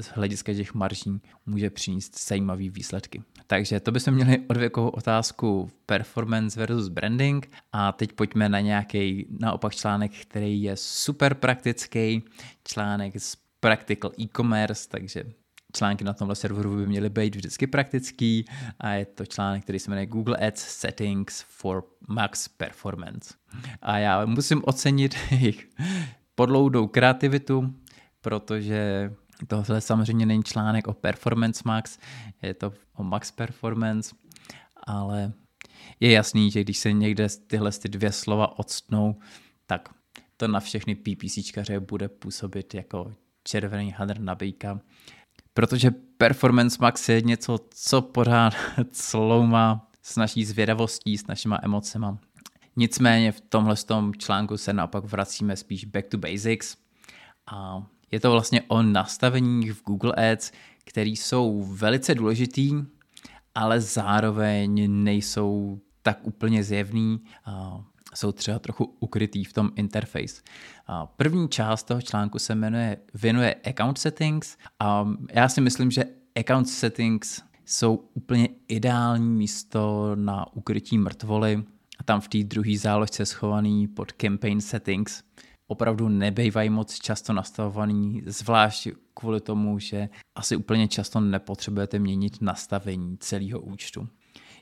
z 0.00 0.06
hlediska 0.06 0.54
těch 0.54 0.74
marží 0.74 1.20
může 1.46 1.70
přinést 1.70 2.28
zajímavé 2.28 2.68
výsledky. 2.68 3.22
Takže 3.46 3.80
to 3.80 3.92
bychom 3.92 4.14
měli 4.14 4.38
odvěkovou 4.48 4.88
otázku 4.88 5.70
performance 5.86 6.60
versus 6.60 6.88
branding 6.88 7.50
a 7.72 7.92
teď 7.92 8.12
pojďme 8.12 8.48
na 8.48 8.60
nějaký 8.60 9.26
naopak 9.40 9.74
článek, 9.74 10.12
který 10.22 10.62
je 10.62 10.76
super 10.76 11.34
praktický, 11.34 12.22
článek 12.64 13.20
z 13.20 13.36
Practical 13.62 14.10
e-commerce, 14.20 14.88
takže 14.88 15.24
články 15.72 16.04
na 16.04 16.12
tomhle 16.12 16.36
serveru 16.36 16.76
by 16.76 16.86
měly 16.86 17.10
být 17.10 17.34
vždycky 17.36 17.66
praktický 17.66 18.44
a 18.80 18.90
je 18.90 19.06
to 19.06 19.26
článek, 19.26 19.62
který 19.62 19.78
se 19.78 19.90
jmenuje 19.90 20.06
Google 20.06 20.36
Ads 20.36 20.62
Settings 20.62 21.44
for 21.48 21.84
Max 22.08 22.48
Performance. 22.48 23.34
A 23.82 23.98
já 23.98 24.26
musím 24.26 24.62
ocenit 24.64 25.14
jejich 25.30 25.68
podloudou 26.34 26.86
kreativitu, 26.86 27.74
protože 28.20 29.12
tohle 29.46 29.80
samozřejmě 29.80 30.26
není 30.26 30.42
článek 30.42 30.88
o 30.88 30.94
Performance 30.94 31.62
Max, 31.64 31.98
je 32.42 32.54
to 32.54 32.72
o 32.94 33.02
Max 33.02 33.30
Performance, 33.30 34.14
ale 34.86 35.32
je 36.00 36.12
jasný, 36.12 36.50
že 36.50 36.60
když 36.60 36.78
se 36.78 36.92
někde 36.92 37.26
tyhle 37.46 37.72
ty 37.72 37.88
dvě 37.88 38.12
slova 38.12 38.58
odstnou, 38.58 39.20
tak 39.66 39.88
to 40.36 40.48
na 40.48 40.60
všechny 40.60 40.94
PPCčkaře 40.94 41.80
bude 41.80 42.08
působit 42.08 42.74
jako 42.74 43.12
červený 43.44 43.90
hadr 43.90 44.20
na 44.20 44.34
bejka, 44.34 44.80
protože 45.54 45.90
Performance 46.16 46.76
Max 46.80 47.08
je 47.08 47.20
něco, 47.20 47.58
co 47.70 48.02
pořád 48.02 48.54
slouma 48.92 49.90
s 50.02 50.16
naší 50.16 50.44
zvědavostí, 50.44 51.18
s 51.18 51.26
našima 51.26 51.58
emocema. 51.62 52.18
Nicméně 52.76 53.32
v 53.32 53.40
tomhle 53.40 53.76
tom 53.76 54.14
článku 54.14 54.56
se 54.56 54.72
naopak 54.72 55.04
vracíme 55.04 55.56
spíš 55.56 55.84
back 55.84 56.08
to 56.08 56.18
basics. 56.18 56.76
A 57.46 57.86
je 58.10 58.20
to 58.20 58.30
vlastně 58.30 58.62
o 58.62 58.82
nastaveních 58.82 59.72
v 59.72 59.82
Google 59.82 60.32
Ads, 60.32 60.52
které 60.84 61.10
jsou 61.10 61.62
velice 61.62 62.14
důležitý, 62.14 62.72
ale 63.54 63.80
zároveň 63.80 65.04
nejsou 65.04 65.80
tak 66.02 66.18
úplně 66.22 66.64
zjevný, 66.64 67.20
a 67.44 67.84
jsou 68.14 68.32
třeba 68.32 68.58
trochu 68.58 68.96
ukrytý 69.00 69.44
v 69.44 69.52
tom 69.52 69.70
interface. 69.76 70.42
První 71.16 71.48
část 71.48 71.82
toho 71.82 72.02
článku 72.02 72.38
se 72.38 72.54
jmenuje, 72.54 72.96
věnuje 73.14 73.54
account 73.54 73.98
settings 73.98 74.56
a 74.80 75.08
já 75.32 75.48
si 75.48 75.60
myslím, 75.60 75.90
že 75.90 76.04
account 76.40 76.68
settings 76.68 77.42
jsou 77.64 78.08
úplně 78.14 78.48
ideální 78.68 79.30
místo 79.30 80.10
na 80.14 80.52
ukrytí 80.52 80.98
mrtvoly 80.98 81.64
a 81.98 82.04
tam 82.04 82.20
v 82.20 82.28
té 82.28 82.38
druhé 82.38 82.78
záložce 82.78 83.26
schovaný 83.26 83.88
pod 83.88 84.12
campaign 84.12 84.60
settings 84.60 85.22
opravdu 85.66 86.08
nebejvají 86.08 86.70
moc 86.70 86.94
často 86.94 87.32
nastavovaný, 87.32 88.22
zvlášť 88.26 88.88
kvůli 89.14 89.40
tomu, 89.40 89.78
že 89.78 90.08
asi 90.34 90.56
úplně 90.56 90.88
často 90.88 91.20
nepotřebujete 91.20 91.98
měnit 91.98 92.42
nastavení 92.42 93.16
celého 93.18 93.60
účtu. 93.60 94.08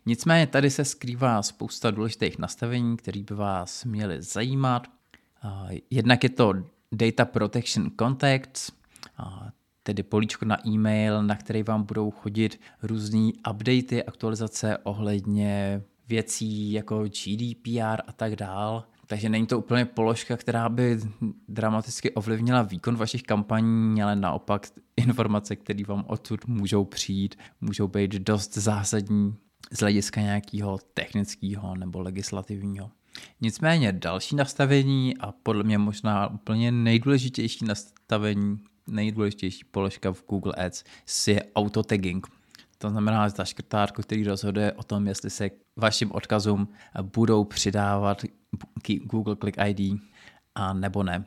Nicméně 0.06 0.46
tady 0.46 0.70
se 0.70 0.84
skrývá 0.84 1.42
spousta 1.42 1.90
důležitých 1.90 2.38
nastavení, 2.38 2.96
které 2.96 3.22
by 3.22 3.34
vás 3.34 3.84
měly 3.84 4.22
zajímat. 4.22 4.86
Jednak 5.90 6.22
je 6.22 6.30
to 6.30 6.54
Data 6.92 7.24
Protection 7.24 7.90
Contacts, 7.98 8.72
tedy 9.82 10.02
políčko 10.02 10.44
na 10.44 10.68
e-mail, 10.68 11.22
na 11.22 11.36
který 11.36 11.62
vám 11.62 11.82
budou 11.82 12.10
chodit 12.10 12.60
různé 12.82 13.30
updaty, 13.50 14.04
aktualizace 14.04 14.78
ohledně 14.78 15.82
věcí 16.08 16.72
jako 16.72 17.04
GDPR 17.04 18.00
a 18.06 18.12
tak 18.16 18.36
dál. 18.36 18.84
Takže 19.06 19.28
není 19.28 19.46
to 19.46 19.58
úplně 19.58 19.84
položka, 19.84 20.36
která 20.36 20.68
by 20.68 21.00
dramaticky 21.48 22.10
ovlivnila 22.10 22.62
výkon 22.62 22.96
vašich 22.96 23.22
kampaní, 23.22 24.02
ale 24.02 24.16
naopak 24.16 24.66
informace, 24.96 25.56
které 25.56 25.84
vám 25.84 26.04
odtud 26.06 26.46
můžou 26.46 26.84
přijít, 26.84 27.38
můžou 27.60 27.88
být 27.88 28.10
dost 28.10 28.54
zásadní 28.54 29.36
z 29.72 29.80
hlediska 29.80 30.20
nějakého 30.20 30.78
technického 30.94 31.76
nebo 31.76 32.00
legislativního. 32.00 32.90
Nicméně 33.40 33.92
další 33.92 34.36
nastavení 34.36 35.16
a 35.18 35.32
podle 35.32 35.62
mě 35.62 35.78
možná 35.78 36.26
úplně 36.30 36.72
nejdůležitější 36.72 37.64
nastavení, 37.64 38.58
nejdůležitější 38.86 39.64
položka 39.64 40.12
v 40.12 40.24
Google 40.28 40.52
Ads 40.66 40.84
je 41.26 41.44
autotagging. 41.54 42.26
To 42.78 42.90
znamená 42.90 43.28
zaškrtátko, 43.28 44.02
který 44.02 44.24
rozhoduje 44.24 44.72
o 44.72 44.82
tom, 44.82 45.06
jestli 45.06 45.30
se 45.30 45.50
vašim 45.76 46.12
odkazům 46.12 46.68
budou 47.14 47.44
přidávat 47.44 48.22
Google 49.04 49.36
Click 49.36 49.58
ID 49.66 50.00
a 50.54 50.72
nebo 50.72 51.02
ne. 51.02 51.24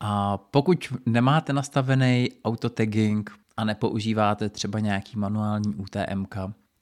A 0.00 0.38
pokud 0.38 0.92
nemáte 1.06 1.52
nastavený 1.52 2.28
autotagging 2.44 3.30
a 3.56 3.64
nepoužíváte 3.64 4.48
třeba 4.48 4.80
nějaký 4.80 5.18
manuální 5.18 5.74
UTM, 5.74 6.24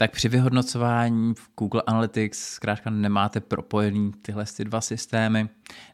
tak 0.03 0.13
při 0.13 0.29
vyhodnocování 0.29 1.35
v 1.35 1.51
Google 1.59 1.83
Analytics 1.87 2.39
zkrátka 2.55 2.91
nemáte 2.91 3.41
propojený 3.41 4.13
tyhle 4.23 4.45
ty 4.57 4.65
dva 4.65 4.81
systémy, 4.81 5.49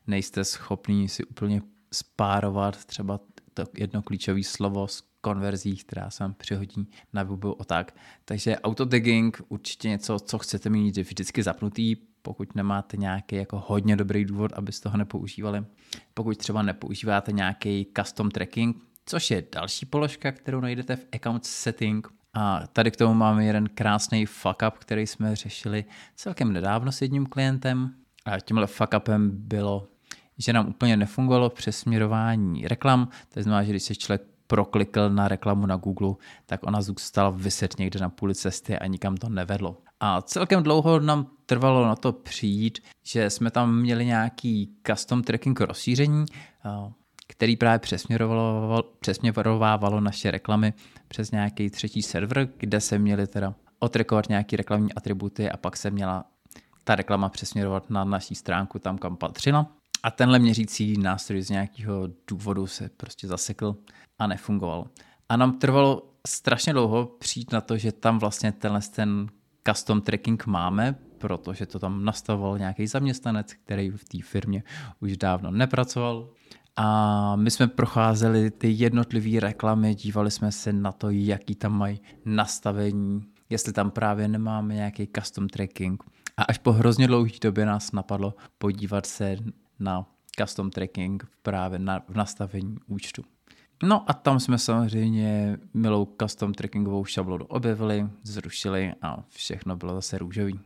nejste 0.07 0.45
schopní 0.45 1.09
si 1.09 1.25
úplně 1.25 1.63
spárovat 1.93 2.85
třeba 2.85 3.21
to 3.55 3.65
jedno 3.79 4.03
klíčové 4.03 4.43
slovo 4.43 4.89
s 4.89 5.03
konverzí, 5.21 5.77
která 5.77 6.11
se 6.11 6.25
vám 6.25 6.35
přihodí 6.35 6.91
na 7.13 7.23
webu 7.23 7.53
o 7.53 7.65
tak. 7.65 7.95
Takže 8.25 8.59
autotagging 8.59 9.41
určitě 9.49 9.89
něco, 9.89 10.19
co 10.19 10.39
chcete 10.39 10.71
mít 10.71 10.97
vždycky 10.97 11.43
zapnutý, 11.43 11.97
pokud 12.23 12.55
nemáte 12.55 12.97
nějaký 12.97 13.37
jako 13.37 13.65
hodně 13.67 13.97
dobrý 13.97 14.25
důvod, 14.25 14.53
abyste 14.53 14.83
toho 14.83 14.97
nepoužívali. 14.97 15.65
Pokud 16.15 16.39
třeba 16.39 16.63
nepoužíváte 16.63 17.33
nějaký 17.33 17.87
custom 17.99 18.31
tracking, 18.31 18.77
což 19.07 19.31
je 19.31 19.45
další 19.53 19.87
položka, 19.87 20.33
kterou 20.33 20.61
najdete 20.61 20.97
v 20.97 21.07
account 21.13 21.45
setting, 21.45 22.18
a 22.35 22.67
tady 22.73 22.91
k 22.91 22.97
tomu 22.97 23.15
máme 23.15 23.45
jeden 23.45 23.69
krásný 23.69 24.27
fuck 24.27 24.63
up, 24.69 24.79
který 24.79 25.07
jsme 25.07 25.37
řešili 25.37 25.85
celkem 26.17 26.53
nedávno 26.53 26.93
s 26.93 27.03
jedním 27.03 27.27
klientem. 27.27 27.95
A 28.25 28.41
tímhle 28.41 28.67
fuck 28.67 28.95
upem 28.97 29.31
bylo, 29.33 29.89
že 30.39 30.53
nám 30.53 30.69
úplně 30.69 30.97
nefungovalo 30.97 31.51
přesměrování 31.51 32.69
reklam. 32.69 33.09
To 33.35 33.43
znamená, 33.43 33.63
že 33.63 33.71
když 33.71 33.83
se 33.83 33.95
člověk 33.95 34.23
proklikl 34.47 35.11
na 35.11 35.29
reklamu 35.29 35.67
na 35.67 35.77
Google, 35.77 36.15
tak 36.47 36.67
ona 36.67 36.83
zůstala 36.83 37.31
vyset 37.31 37.79
někde 37.79 38.01
na 38.01 38.09
půli 38.09 38.35
cesty 38.35 38.79
a 38.79 38.87
nikam 38.87 39.17
to 39.17 39.29
nevedlo. 39.29 39.77
A 40.01 40.23
celkem 40.23 40.63
dlouho 40.63 41.01
nám 41.01 41.27
trvalo 41.47 41.87
na 41.87 41.97
to 41.97 42.13
přijít, 42.13 42.79
že 43.03 43.31
jsme 43.31 43.51
tam 43.51 43.77
měli 43.77 44.07
nějaký 44.07 44.77
custom 44.87 45.23
tracking 45.23 45.61
rozšíření, 45.61 46.25
který 47.29 47.57
právě 47.57 47.81
přesměrovávalo 49.01 50.01
naše 50.01 50.31
reklamy 50.31 50.73
přes 51.09 51.31
nějaký 51.31 51.71
třetí 51.71 52.03
server, 52.03 52.49
kde 52.57 52.81
se 52.81 52.99
měly 52.99 53.27
teda 53.27 53.55
otrekovat 53.79 54.29
nějaké 54.29 54.57
reklamní 54.57 54.93
atributy 54.93 55.51
a 55.51 55.57
pak 55.57 55.77
se 55.77 55.91
měla 55.91 56.25
ta 56.85 56.95
reklama 56.95 57.29
přesměrovat 57.29 57.91
na 57.91 58.05
naší 58.05 58.35
stránku 58.35 58.79
tam, 58.79 58.99
kam 58.99 59.17
patřila. 59.17 59.67
A 60.03 60.11
tenhle 60.11 60.39
měřící 60.39 60.99
nástroj 60.99 61.43
z 61.43 61.51
nějakého 61.51 62.09
důvodu 62.29 62.67
se 62.67 62.89
prostě 62.97 63.29
zasekl 63.29 63.77
a 64.19 64.27
nefungoval. 64.27 64.87
A 65.29 65.37
nám 65.37 65.59
trvalo 65.59 66.11
strašně 66.27 66.73
dlouho 66.73 67.07
přijít 67.07 67.53
na 67.53 67.61
to, 67.61 67.77
že 67.77 67.93
tam 67.93 68.19
vlastně 68.19 68.53
tenhle 68.53 68.81
ten 68.95 69.27
custom 69.69 70.01
tracking 70.01 70.47
máme, 70.47 70.95
protože 71.19 71.67
to 71.67 71.79
tam 71.79 72.05
nastavoval 72.05 72.59
nějaký 72.59 72.87
zaměstnanec, 72.87 73.53
který 73.53 73.91
v 73.91 74.05
té 74.05 74.19
firmě 74.23 74.63
už 75.01 75.17
dávno 75.17 75.51
nepracoval. 75.51 76.29
A 76.81 77.37
my 77.37 77.51
jsme 77.51 77.67
procházeli 77.67 78.51
ty 78.51 78.71
jednotlivé 78.71 79.41
reklamy, 79.41 79.95
dívali 79.95 80.31
jsme 80.31 80.53
se 80.53 80.73
na 80.73 80.93
to, 80.93 81.11
jaký 81.11 81.55
tam 81.55 81.79
mají 81.79 82.01
nastavení, 82.25 83.25
jestli 83.51 83.73
tam 83.73 83.91
právě 83.91 84.29
nemáme 84.29 84.75
nějaký 84.75 85.09
custom 85.17 85.49
tracking. 85.49 86.05
A 86.37 86.43
až 86.43 86.59
po 86.59 86.73
hrozně 86.73 87.07
dlouhé 87.07 87.31
době 87.43 87.67
nás 87.67 87.93
napadlo 87.93 88.35
podívat 88.59 89.07
se 89.07 89.37
na 89.79 90.07
custom 90.41 90.71
tracking 90.71 91.27
právě 91.43 91.79
na, 91.79 92.01
v 92.09 92.17
nastavení 92.17 92.77
účtu. 92.87 93.25
No 93.83 94.11
a 94.11 94.13
tam 94.13 94.41
jsme 94.41 94.59
samozřejmě 94.59 95.59
milou 95.75 96.17
custom 96.23 96.55
trackingovou 96.55 97.05
šablonu 97.05 97.45
objevili, 97.45 98.09
zrušili 98.23 98.93
a 99.03 99.25
všechno 99.29 99.77
bylo 99.77 99.95
zase 99.95 100.19
růžový. 100.19 100.61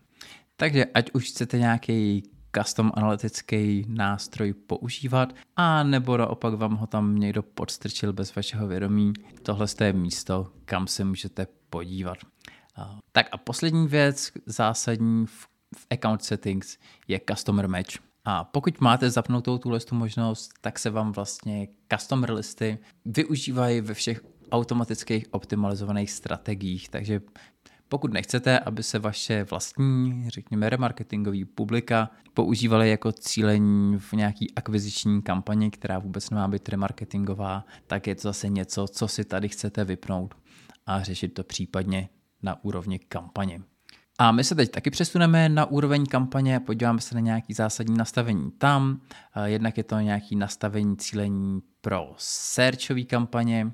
Takže 0.56 0.84
ať 0.84 1.10
už 1.12 1.28
chcete 1.28 1.58
nějaký 1.58 2.22
custom 2.56 2.92
analytický 2.94 3.84
nástroj 3.88 4.52
používat, 4.52 5.34
a 5.56 5.82
nebo 5.82 6.16
naopak 6.16 6.54
vám 6.54 6.76
ho 6.76 6.86
tam 6.86 7.16
někdo 7.16 7.42
podstrčil 7.42 8.12
bez 8.12 8.34
vašeho 8.34 8.68
vědomí, 8.68 9.12
tohle 9.42 9.66
je 9.84 9.92
místo, 9.92 10.52
kam 10.64 10.86
se 10.86 11.04
můžete 11.04 11.46
podívat. 11.70 12.18
Tak 13.12 13.26
a 13.32 13.36
poslední 13.36 13.88
věc 13.88 14.32
zásadní 14.46 15.26
v, 15.26 15.48
account 15.90 16.24
settings 16.24 16.78
je 17.08 17.20
customer 17.30 17.68
match. 17.68 17.96
A 18.24 18.44
pokud 18.44 18.80
máte 18.80 19.10
zapnutou 19.10 19.58
tuhle 19.58 19.80
tu 19.80 19.94
možnost, 19.94 20.52
tak 20.60 20.78
se 20.78 20.90
vám 20.90 21.12
vlastně 21.12 21.68
customer 21.92 22.32
listy 22.32 22.78
využívají 23.04 23.80
ve 23.80 23.94
všech 23.94 24.20
automatických 24.52 25.26
optimalizovaných 25.30 26.10
strategiích. 26.10 26.88
Takže 26.88 27.20
pokud 27.92 28.12
nechcete, 28.12 28.58
aby 28.58 28.82
se 28.82 28.98
vaše 28.98 29.44
vlastní, 29.44 30.24
řekněme, 30.30 30.70
remarketingový 30.70 31.44
publika 31.44 32.10
používaly 32.34 32.90
jako 32.90 33.12
cílení 33.12 33.98
v 33.98 34.12
nějaký 34.12 34.54
akviziční 34.54 35.22
kampani, 35.22 35.70
která 35.70 35.98
vůbec 35.98 36.30
nemá 36.30 36.48
být 36.48 36.68
remarketingová, 36.68 37.64
tak 37.86 38.06
je 38.06 38.14
to 38.14 38.20
zase 38.20 38.48
něco, 38.48 38.88
co 38.88 39.08
si 39.08 39.24
tady 39.24 39.48
chcete 39.48 39.84
vypnout 39.84 40.34
a 40.86 41.02
řešit 41.02 41.28
to 41.28 41.44
případně 41.44 42.08
na 42.42 42.64
úrovni 42.64 42.98
kampaně. 42.98 43.60
A 44.18 44.32
my 44.32 44.44
se 44.44 44.54
teď 44.54 44.70
taky 44.70 44.90
přesuneme 44.90 45.48
na 45.48 45.64
úroveň 45.64 46.06
kampaně, 46.06 46.60
podíváme 46.60 47.00
se 47.00 47.14
na 47.14 47.20
nějaký 47.20 47.54
zásadní 47.54 47.96
nastavení 47.96 48.50
tam. 48.50 49.00
Jednak 49.44 49.76
je 49.76 49.84
to 49.84 50.00
nějaký 50.00 50.36
nastavení 50.36 50.96
cílení 50.96 51.62
pro 51.80 52.14
searchové 52.16 53.02
kampaně, 53.02 53.72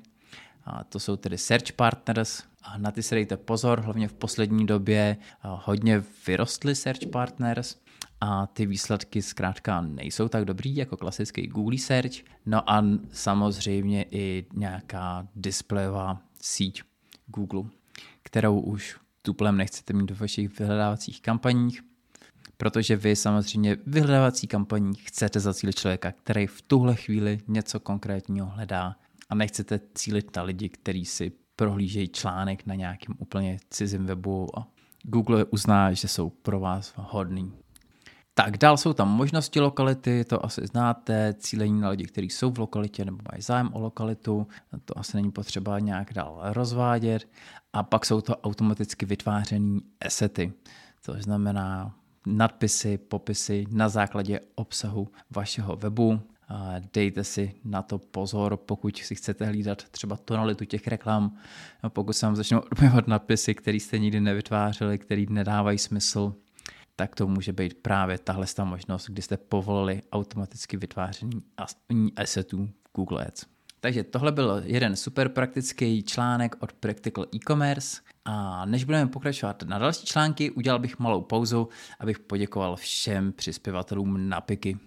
a 0.65 0.83
to 0.83 0.99
jsou 0.99 1.15
tedy 1.15 1.37
search 1.37 1.71
partners, 1.71 2.43
na 2.77 2.91
ty 2.91 3.03
se 3.03 3.15
dejte 3.15 3.37
pozor, 3.37 3.81
hlavně 3.81 4.07
v 4.07 4.13
poslední 4.13 4.65
době 4.65 5.17
hodně 5.41 6.03
vyrostly 6.27 6.75
search 6.75 7.05
partners 7.11 7.75
a 8.21 8.47
ty 8.47 8.65
výsledky 8.65 9.21
zkrátka 9.21 9.81
nejsou 9.81 10.27
tak 10.27 10.45
dobrý 10.45 10.75
jako 10.75 10.97
klasický 10.97 11.47
Google 11.47 11.77
search. 11.77 12.13
No 12.45 12.71
a 12.71 12.85
samozřejmě 13.11 14.05
i 14.11 14.45
nějaká 14.53 15.27
displejová 15.35 16.21
síť 16.41 16.83
Google, 17.27 17.63
kterou 18.23 18.59
už 18.59 18.97
tuplem 19.21 19.57
nechcete 19.57 19.93
mít 19.93 20.11
v 20.11 20.19
vašich 20.19 20.59
vyhledávacích 20.59 21.21
kampaních, 21.21 21.81
protože 22.57 22.95
vy 22.95 23.15
samozřejmě 23.15 23.77
vyhledávací 23.87 24.47
kampaní 24.47 24.95
chcete 24.95 25.39
zacílit 25.39 25.75
člověka, 25.75 26.11
který 26.11 26.47
v 26.47 26.61
tuhle 26.61 26.95
chvíli 26.95 27.39
něco 27.47 27.79
konkrétního 27.79 28.47
hledá 28.47 28.95
a 29.29 29.35
nechcete 29.35 29.79
cílit 29.95 30.35
na 30.35 30.43
lidi, 30.43 30.69
kteří 30.69 31.05
si 31.05 31.31
prohlížejí 31.59 32.07
článek 32.07 32.65
na 32.65 32.75
nějakém 32.75 33.15
úplně 33.17 33.57
cizím 33.69 34.05
webu 34.05 34.59
a 34.59 34.67
Google 35.03 35.45
uzná, 35.45 35.93
že 35.93 36.07
jsou 36.07 36.29
pro 36.29 36.59
vás 36.59 36.93
hodný. 36.95 37.53
Tak 38.33 38.57
dál 38.57 38.77
jsou 38.77 38.93
tam 38.93 39.09
možnosti 39.09 39.59
lokality, 39.59 40.23
to 40.23 40.45
asi 40.45 40.67
znáte, 40.67 41.33
cílení 41.33 41.81
na 41.81 41.89
lidi, 41.89 42.05
kteří 42.05 42.29
jsou 42.29 42.51
v 42.51 42.59
lokalitě 42.59 43.05
nebo 43.05 43.17
mají 43.31 43.41
zájem 43.41 43.69
o 43.73 43.79
lokalitu, 43.79 44.47
to 44.85 44.99
asi 44.99 45.17
není 45.17 45.31
potřeba 45.31 45.79
nějak 45.79 46.13
dál 46.13 46.39
rozvádět. 46.43 47.27
A 47.73 47.83
pak 47.83 48.05
jsou 48.05 48.21
to 48.21 48.37
automaticky 48.37 49.05
vytvářené 49.05 49.79
asety, 50.05 50.53
což 51.01 51.21
znamená 51.21 51.95
nadpisy, 52.25 52.97
popisy 52.97 53.65
na 53.71 53.89
základě 53.89 54.39
obsahu 54.55 55.07
vašeho 55.31 55.75
webu. 55.75 56.21
Dejte 56.93 57.23
si 57.23 57.55
na 57.63 57.81
to 57.81 57.97
pozor, 57.97 58.57
pokud 58.57 58.97
si 58.97 59.15
chcete 59.15 59.45
hlídat 59.45 59.89
třeba 59.89 60.17
tonalitu 60.17 60.65
těch 60.65 60.87
reklam, 60.87 61.37
pokud 61.87 62.13
se 62.13 62.25
vám 62.25 62.35
začnou 62.35 62.59
odbývat 62.59 63.07
nadpisy, 63.07 63.55
které 63.55 63.77
jste 63.77 63.99
nikdy 63.99 64.21
nevytvářeli, 64.21 64.97
které 64.97 65.25
nedávají 65.29 65.77
smysl, 65.77 66.35
tak 66.95 67.15
to 67.15 67.27
může 67.27 67.53
být 67.53 67.73
právě 67.73 68.17
tahle 68.17 68.45
ta 68.55 68.63
možnost, 68.63 69.09
kdy 69.09 69.21
jste 69.21 69.37
povolili 69.37 70.01
automaticky 70.11 70.77
vytváření 70.77 71.41
assetů 72.15 72.69
Google 72.95 73.25
Ads. 73.25 73.45
Takže 73.79 74.03
tohle 74.03 74.31
byl 74.31 74.61
jeden 74.65 74.95
super 74.95 75.29
praktický 75.29 76.03
článek 76.03 76.55
od 76.59 76.73
Practical 76.73 77.25
e-commerce 77.35 78.01
a 78.25 78.65
než 78.65 78.83
budeme 78.83 79.07
pokračovat 79.07 79.63
na 79.63 79.77
další 79.77 80.05
články, 80.05 80.51
udělal 80.51 80.79
bych 80.79 80.99
malou 80.99 81.21
pauzu, 81.21 81.69
abych 81.99 82.19
poděkoval 82.19 82.75
všem 82.75 83.31
přispěvatelům 83.31 84.29
na 84.29 84.41
PIKy. 84.41 84.77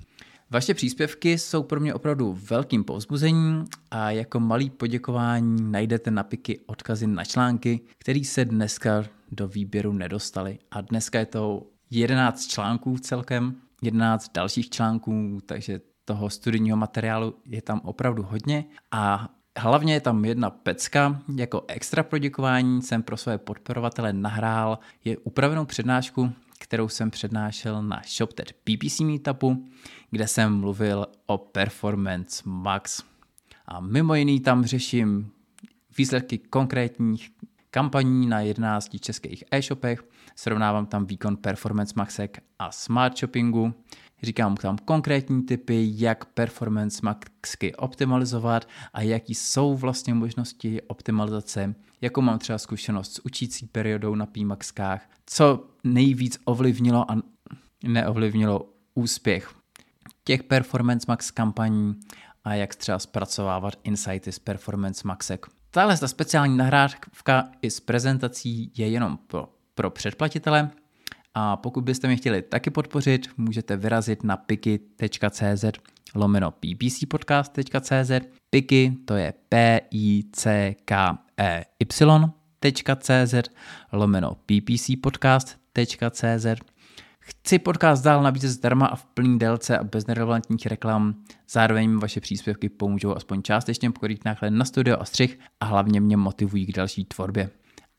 Vaše 0.53 0.75
příspěvky 0.75 1.39
jsou 1.39 1.63
pro 1.63 1.81
mě 1.81 1.95
opravdu 1.95 2.39
velkým 2.51 2.85
povzbuzením 2.85 3.65
a 3.91 4.11
jako 4.11 4.41
malý 4.41 4.71
poděkování 4.71 5.73
najdete 5.73 6.11
na 6.11 6.23
PIKy 6.23 6.61
odkazy 6.67 7.07
na 7.07 7.25
články, 7.25 7.81
které 7.99 8.25
se 8.25 8.45
dneska 8.45 9.05
do 9.31 9.49
výběru 9.49 9.93
nedostali. 9.93 10.59
A 10.71 10.81
dneska 10.81 11.19
je 11.19 11.27
to 11.27 11.67
11 11.91 12.47
článků 12.47 12.99
celkem, 12.99 13.57
11 13.83 14.33
dalších 14.35 14.71
článků, 14.71 15.39
takže 15.47 15.81
toho 16.05 16.31
studijního 16.31 16.77
materiálu 16.77 17.35
je 17.47 17.63
tam 17.63 17.81
opravdu 17.85 18.23
hodně 18.23 18.65
a 18.91 19.29
hlavně 19.59 19.95
je 19.95 20.01
tam 20.01 20.25
jedna 20.25 20.51
pecka, 20.51 21.23
jako 21.37 21.65
extra 21.69 22.03
poděkování 22.03 22.83
jsem 22.83 23.03
pro 23.03 23.17
své 23.17 23.39
podporovatele 23.39 24.13
nahrál 24.13 24.79
je 25.05 25.19
upravenou 25.19 25.65
přednášku, 25.65 26.33
kterou 26.63 26.89
jsem 26.89 27.11
přednášel 27.11 27.83
na 27.83 28.03
ShopTed 28.07 28.53
PPC 28.53 29.01
Meetupu, 29.01 29.69
kde 30.11 30.29
jsem 30.29 30.55
mluvil 30.61 31.07
o 31.27 31.39
Performance 31.39 32.43
Max. 32.47 33.03
A 33.67 33.81
mimo 33.81 34.15
jiný 34.15 34.41
tam 34.41 34.65
řeším 34.65 35.31
výsledky 35.99 36.39
konkrétních 36.39 37.31
kampaní 37.71 38.27
na 38.27 38.41
11 38.41 39.01
českých 39.01 39.45
e-shopech, 39.51 40.05
srovnávám 40.37 40.87
tam 40.87 41.07
výkon 41.07 41.37
Performance 41.37 41.95
Maxek 41.97 42.43
a 42.59 42.73
Smart 42.73 43.19
Shoppingu, 43.19 43.75
říkám 44.23 44.57
tam 44.57 44.79
konkrétní 44.79 45.43
typy, 45.43 45.91
jak 45.95 46.25
Performance 46.25 47.01
Maxky 47.03 47.75
optimalizovat 47.75 48.69
a 48.93 49.03
jaký 49.03 49.35
jsou 49.35 49.77
vlastně 49.77 50.15
možnosti 50.15 50.83
optimalizace, 50.83 51.75
jakou 52.03 52.21
mám 52.21 52.39
třeba 52.39 52.59
zkušenost 52.59 53.13
s 53.15 53.27
učící 53.27 53.67
periodou 53.67 54.15
na 54.15 54.27
PMAXkách, 54.27 55.09
co 55.27 55.67
nejvíc 55.85 56.39
ovlivnilo 56.45 57.11
a 57.11 57.17
neovlivnilo 57.85 58.73
úspěch 58.95 59.55
těch 60.25 60.43
Performance 60.43 61.05
Max 61.09 61.31
kampaní 61.31 62.01
a 62.45 62.55
jak 62.55 62.75
třeba 62.75 62.99
zpracovávat 62.99 63.75
insighty 63.85 64.33
z 64.33 64.39
Performance 64.39 65.09
Maxek. 65.09 65.47
Tahle 65.71 65.99
ta 65.99 66.09
speciální 66.09 66.57
nahrávka 66.57 67.49
i 67.63 67.71
s 67.71 67.81
prezentací 67.81 68.73
je 68.77 68.89
jenom 68.89 69.19
pro, 69.27 69.49
pro 69.75 69.91
předplatitele. 69.91 70.71
A 71.35 71.57
pokud 71.57 71.85
byste 71.85 72.07
mě 72.07 72.17
chtěli 72.17 72.43
taky 72.43 72.71
podpořit, 72.71 73.29
můžete 73.37 73.77
vyrazit 73.77 74.25
na 74.25 74.37
piky.cz 74.37 75.65
lomeno 76.15 76.51
ppcpodcast.cz 76.51 78.11
Piky 78.51 78.97
to 79.05 79.15
je 79.15 79.35
p 79.49 79.81
i 79.91 80.25
c 80.33 80.75
k 80.85 81.19
e 81.39 81.65
y.cz 81.81 83.35
lomeno 83.93 84.37
ppcpodcast.cz 84.47 86.47
Chci 87.25 87.59
podcast 87.59 88.05
dál 88.05 88.23
nabízet 88.23 88.51
zdarma 88.51 88.87
a 88.87 88.97
v 88.97 89.05
plný 89.05 89.39
délce 89.39 89.79
a 89.79 89.85
bez 89.85 90.07
nerelevantních 90.07 90.67
reklam. 90.67 91.15
Zároveň 91.51 91.99
vaše 91.99 92.21
příspěvky 92.21 92.69
pomůžou 92.69 93.17
aspoň 93.17 93.43
částečně 93.43 93.91
pokrýt 93.91 94.25
náklady 94.25 94.57
na 94.57 94.65
studio 94.65 94.97
a 95.01 95.05
střih 95.05 95.39
a 95.61 95.65
hlavně 95.65 96.01
mě 96.01 96.17
motivují 96.17 96.67
k 96.67 96.77
další 96.77 97.05
tvorbě. 97.05 97.51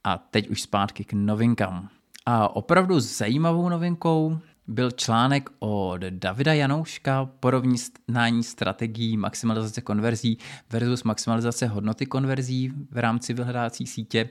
A 0.04 0.18
teď 0.18 0.50
už 0.50 0.62
zpátky 0.62 1.04
k 1.04 1.14
novinkám. 1.14 1.90
A 2.26 2.56
opravdu 2.56 3.00
zajímavou 3.00 3.70
novinkou 3.70 4.40
byl 4.68 4.92
článek 4.92 5.50
od 5.60 6.02
Davida 6.02 6.54
Janouška 6.54 7.26
porovnání 7.26 8.44
strategií 8.44 9.18
maximalizace 9.18 9.82
konverzí 9.82 10.38
versus 10.70 11.04
maximalizace 11.04 11.68
hodnoty 11.68 12.06
konverzí 12.06 12.74
v 12.92 12.98
rámci 12.98 13.34
vyhledávací 13.34 13.88
sítě. 13.88 14.30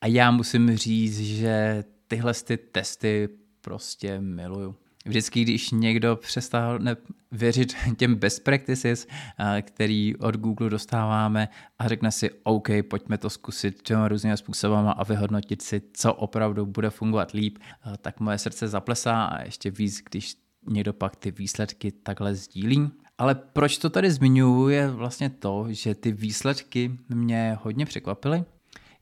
A 0.00 0.06
já 0.06 0.30
musím 0.30 0.76
říct, 0.76 1.20
že 1.20 1.84
tyhle 2.08 2.34
ty 2.34 2.56
testy 2.56 3.28
prostě 3.60 4.20
miluju. 4.20 4.76
Vždycky, 5.06 5.42
když 5.42 5.70
někdo 5.70 6.16
přestane 6.16 6.96
věřit 7.32 7.74
těm 7.96 8.14
best 8.14 8.44
practices, 8.44 9.06
eh, 9.38 9.62
který 9.62 10.16
od 10.16 10.36
Google 10.36 10.70
dostáváme 10.70 11.48
a 11.78 11.88
řekne 11.88 12.12
si, 12.12 12.30
OK, 12.42 12.68
pojďme 12.90 13.18
to 13.18 13.30
zkusit 13.30 13.82
těma 13.82 14.08
různými 14.08 14.36
způsoby 14.36 14.74
a 14.76 15.04
vyhodnotit 15.04 15.62
si, 15.62 15.82
co 15.92 16.14
opravdu 16.14 16.66
bude 16.66 16.90
fungovat 16.90 17.30
líp, 17.30 17.58
eh, 17.62 17.96
tak 17.96 18.20
moje 18.20 18.38
srdce 18.38 18.68
zaplesá 18.68 19.24
a 19.24 19.42
ještě 19.42 19.70
víc, 19.70 20.02
když 20.10 20.36
někdo 20.68 20.92
pak 20.92 21.16
ty 21.16 21.30
výsledky 21.30 21.92
takhle 21.92 22.34
sdílí. 22.34 22.90
Ale 23.18 23.34
proč 23.34 23.78
to 23.78 23.90
tady 23.90 24.10
zmiňuji, 24.10 24.68
je 24.68 24.90
vlastně 24.90 25.30
to, 25.30 25.66
že 25.68 25.94
ty 25.94 26.12
výsledky 26.12 26.98
mě 27.08 27.58
hodně 27.62 27.86
překvapily, 27.86 28.44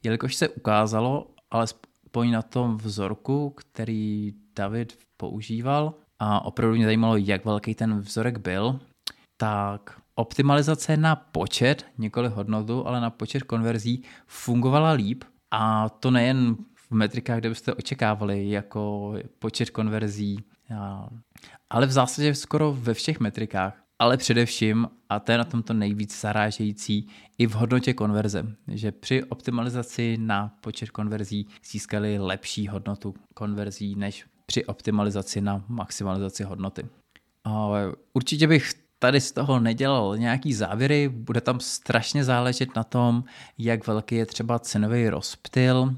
jelikož 0.02 0.34
se 0.34 0.48
ukázalo, 0.48 1.30
alespoň 1.50 2.30
na 2.30 2.42
tom 2.42 2.76
vzorku, 2.76 3.50
který 3.50 4.34
David 4.56 4.98
používal. 5.22 5.94
A 6.18 6.44
opravdu 6.44 6.76
mě 6.76 6.84
zajímalo, 6.84 7.16
jak 7.16 7.44
velký 7.44 7.74
ten 7.74 8.00
vzorek 8.00 8.38
byl, 8.38 8.80
tak 9.36 10.00
optimalizace 10.14 10.96
na 10.96 11.16
počet, 11.16 11.86
nikoli 11.98 12.28
hodnotu, 12.28 12.86
ale 12.86 13.00
na 13.00 13.10
počet 13.10 13.42
konverzí 13.42 14.02
fungovala 14.26 14.92
líp. 14.92 15.24
A 15.54 15.88
to 15.88 16.10
nejen 16.10 16.56
v 16.74 16.90
metrikách, 16.90 17.38
kde 17.38 17.48
byste 17.48 17.74
očekávali, 17.74 18.50
jako 18.50 19.14
počet 19.38 19.70
konverzí, 19.70 20.44
ale 21.70 21.86
v 21.86 21.92
zásadě 21.92 22.34
skoro 22.34 22.72
ve 22.72 22.94
všech 22.94 23.20
metrikách. 23.20 23.78
Ale 23.98 24.16
především, 24.16 24.88
a 25.08 25.20
to 25.20 25.32
je 25.32 25.38
na 25.38 25.44
tomto 25.44 25.72
nejvíc 25.72 26.20
zarážející, 26.20 27.08
i 27.38 27.46
v 27.46 27.52
hodnotě 27.52 27.94
konverze, 27.94 28.56
že 28.68 28.92
při 28.92 29.24
optimalizaci 29.24 30.16
na 30.20 30.56
počet 30.60 30.90
konverzí 30.90 31.46
získali 31.70 32.18
lepší 32.18 32.68
hodnotu 32.68 33.14
konverzí 33.34 33.94
než 33.94 34.24
při 34.46 34.64
optimalizaci 34.64 35.40
na 35.40 35.64
maximalizaci 35.68 36.44
hodnoty. 36.44 36.86
Určitě 38.12 38.46
bych 38.46 38.72
tady 38.98 39.20
z 39.20 39.32
toho 39.32 39.60
nedělal 39.60 40.18
nějaký 40.18 40.54
závěry, 40.54 41.08
bude 41.08 41.40
tam 41.40 41.60
strašně 41.60 42.24
záležet 42.24 42.76
na 42.76 42.84
tom, 42.84 43.24
jak 43.58 43.86
velký 43.86 44.14
je 44.14 44.26
třeba 44.26 44.58
cenový 44.58 45.08
rozptyl 45.08 45.96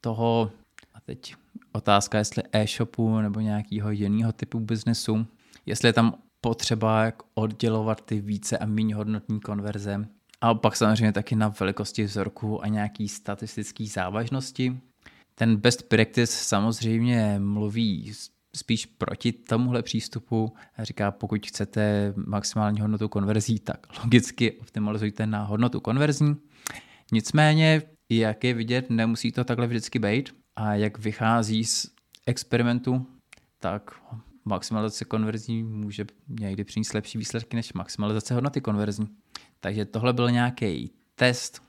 toho, 0.00 0.50
a 0.94 1.00
teď 1.00 1.34
otázka, 1.72 2.18
jestli 2.18 2.42
e-shopu 2.52 3.18
nebo 3.18 3.40
nějakého 3.40 3.90
jiného 3.90 4.32
typu 4.32 4.60
biznesu, 4.60 5.26
jestli 5.66 5.88
je 5.88 5.92
tam 5.92 6.14
potřeba 6.40 7.04
jak 7.04 7.22
oddělovat 7.34 8.00
ty 8.00 8.20
více 8.20 8.58
a 8.58 8.66
méně 8.66 8.94
hodnotní 8.94 9.40
konverze. 9.40 10.08
A 10.40 10.54
pak 10.54 10.76
samozřejmě 10.76 11.12
taky 11.12 11.36
na 11.36 11.48
velikosti 11.48 12.04
vzorku 12.04 12.64
a 12.64 12.68
nějaký 12.68 13.08
statistický 13.08 13.88
závažnosti. 13.88 14.80
Ten 15.34 15.56
best 15.56 15.88
practice 15.88 16.26
samozřejmě 16.26 17.36
mluví 17.38 18.12
spíš 18.56 18.86
proti 18.86 19.32
tomuhle 19.32 19.82
přístupu. 19.82 20.52
Říká, 20.78 21.10
pokud 21.10 21.46
chcete 21.46 22.14
maximální 22.16 22.80
hodnotu 22.80 23.08
konverzí, 23.08 23.58
tak 23.58 23.86
logicky 23.98 24.52
optimalizujte 24.52 25.26
na 25.26 25.44
hodnotu 25.44 25.80
konverzní. 25.80 26.36
Nicméně, 27.12 27.82
jak 28.10 28.44
je 28.44 28.54
vidět, 28.54 28.90
nemusí 28.90 29.32
to 29.32 29.44
takhle 29.44 29.66
vždycky 29.66 29.98
být. 29.98 30.34
A 30.56 30.74
jak 30.74 30.98
vychází 30.98 31.64
z 31.64 31.86
experimentu, 32.26 33.06
tak 33.58 34.00
maximalizace 34.44 35.04
konverzí 35.04 35.62
může 35.62 36.06
někdy 36.28 36.64
přinést 36.64 36.94
lepší 36.94 37.18
výsledky 37.18 37.56
než 37.56 37.72
maximalizace 37.72 38.34
hodnoty 38.34 38.60
konverzní. 38.60 39.08
Takže 39.60 39.84
tohle 39.84 40.12
byl 40.12 40.30
nějaký 40.30 40.90
test 41.14 41.62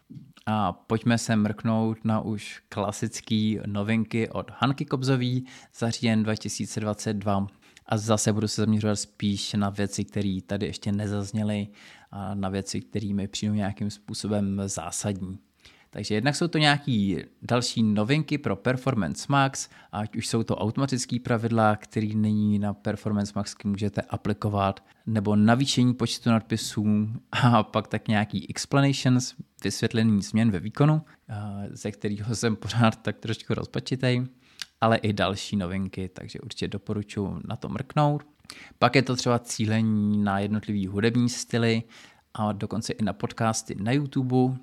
a 0.46 0.74
pojďme 0.74 1.18
se 1.18 1.36
mrknout 1.36 2.06
na 2.06 2.22
už 2.22 2.62
klasické 2.70 3.56
novinky 3.66 4.30
od 4.30 4.52
Hanky 4.58 4.86
Kobzový 4.86 5.46
za 5.76 5.90
říjen 5.90 6.24
2022. 6.24 7.48
A 7.86 7.98
zase 7.98 8.34
budu 8.34 8.48
se 8.48 8.62
zaměřovat 8.62 8.96
spíš 8.96 9.54
na 9.54 9.70
věci, 9.70 10.06
které 10.06 10.38
tady 10.48 10.66
ještě 10.66 10.92
nezazněly 10.92 11.68
a 12.12 12.36
na 12.36 12.50
věci, 12.50 12.82
které 12.82 13.14
mi 13.14 13.28
přijdou 13.28 13.54
nějakým 13.54 13.90
způsobem 13.90 14.62
zásadní. 14.66 15.40
Takže 15.96 16.16
jednak 16.16 16.36
jsou 16.36 16.48
to 16.48 16.58
nějaké 16.58 17.16
další 17.42 17.84
novinky 17.84 18.38
pro 18.38 18.56
Performance 18.56 19.26
Max, 19.30 19.70
ať 19.92 20.16
už 20.16 20.28
jsou 20.28 20.44
to 20.44 20.56
automatické 20.56 21.20
pravidla, 21.20 21.76
které 21.76 22.08
nyní 22.08 22.60
na 22.60 22.74
Performance 22.74 23.32
Max 23.36 23.56
můžete 23.64 24.02
aplikovat, 24.02 24.84
nebo 25.06 25.36
navýšení 25.36 25.94
počtu 25.94 26.30
nadpisů 26.30 27.08
a 27.32 27.64
pak 27.64 27.88
tak 27.88 28.08
nějaký 28.08 28.50
explanations, 28.50 29.36
vysvětlení 29.64 30.22
změn 30.22 30.52
ve 30.52 30.60
výkonu, 30.60 31.02
ze 31.70 31.92
kterého 31.92 32.36
jsem 32.36 32.56
pořád 32.56 32.96
tak 32.96 33.18
trošku 33.18 33.54
rozpačitej, 33.54 34.26
ale 34.82 34.98
i 34.98 35.14
další 35.14 35.56
novinky, 35.56 36.10
takže 36.10 36.40
určitě 36.40 36.68
doporučuji 36.68 37.42
na 37.48 37.56
to 37.56 37.70
mrknout. 37.70 38.24
Pak 38.80 38.96
je 38.96 39.02
to 39.02 39.16
třeba 39.16 39.40
cílení 39.40 40.18
na 40.18 40.40
jednotlivý 40.40 40.88
hudební 40.88 41.30
styly 41.30 41.84
a 42.34 42.52
dokonce 42.52 42.94
i 42.94 43.04
na 43.04 43.14
podcasty 43.14 43.76
na 43.76 43.92
YouTube, 43.92 44.58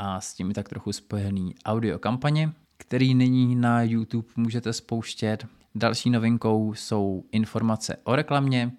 a 0.00 0.20
s 0.20 0.34
tím 0.34 0.52
tak 0.52 0.68
trochu 0.68 0.92
spojený 0.92 1.54
audio 1.64 1.98
kampaně, 1.98 2.52
který 2.76 3.14
nyní 3.14 3.56
na 3.56 3.82
YouTube 3.82 4.28
můžete 4.36 4.72
spouštět. 4.72 5.46
Další 5.74 6.10
novinkou 6.10 6.74
jsou 6.74 7.24
informace 7.32 7.96
o 8.04 8.16
reklamě, 8.16 8.72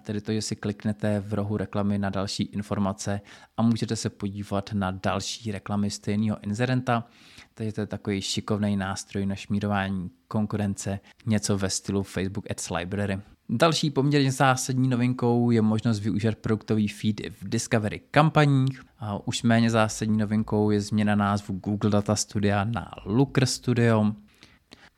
tedy 0.00 0.20
to, 0.20 0.32
že 0.32 0.42
si 0.42 0.56
kliknete 0.56 1.20
v 1.20 1.34
rohu 1.34 1.56
reklamy 1.56 1.98
na 1.98 2.10
další 2.10 2.42
informace 2.42 3.20
a 3.56 3.62
můžete 3.62 3.96
se 3.96 4.10
podívat 4.10 4.72
na 4.72 4.90
další 4.90 5.52
reklamy 5.52 5.90
stejného 5.90 6.38
inzerenta. 6.42 7.04
Takže 7.54 7.72
to 7.72 7.80
je 7.80 7.86
takový 7.86 8.22
šikovný 8.22 8.76
nástroj 8.76 9.26
na 9.26 9.34
šmírování 9.34 10.10
konkurence, 10.28 11.00
něco 11.26 11.58
ve 11.58 11.70
stylu 11.70 12.02
Facebook 12.02 12.50
Ads 12.50 12.70
Library. 12.70 13.20
Další 13.48 13.90
poměrně 13.90 14.32
zásadní 14.32 14.88
novinkou 14.88 15.50
je 15.50 15.62
možnost 15.62 16.00
využít 16.00 16.34
produktový 16.34 16.88
feed 16.88 17.20
v 17.20 17.48
Discovery 17.48 18.00
kampaních. 18.10 18.82
A 18.98 19.26
už 19.28 19.42
méně 19.42 19.70
zásadní 19.70 20.18
novinkou 20.18 20.70
je 20.70 20.80
změna 20.80 21.14
názvu 21.14 21.54
Google 21.54 21.90
Data 21.90 22.16
Studia 22.16 22.64
na 22.64 22.90
Looker 23.04 23.46
Studio. 23.46 24.12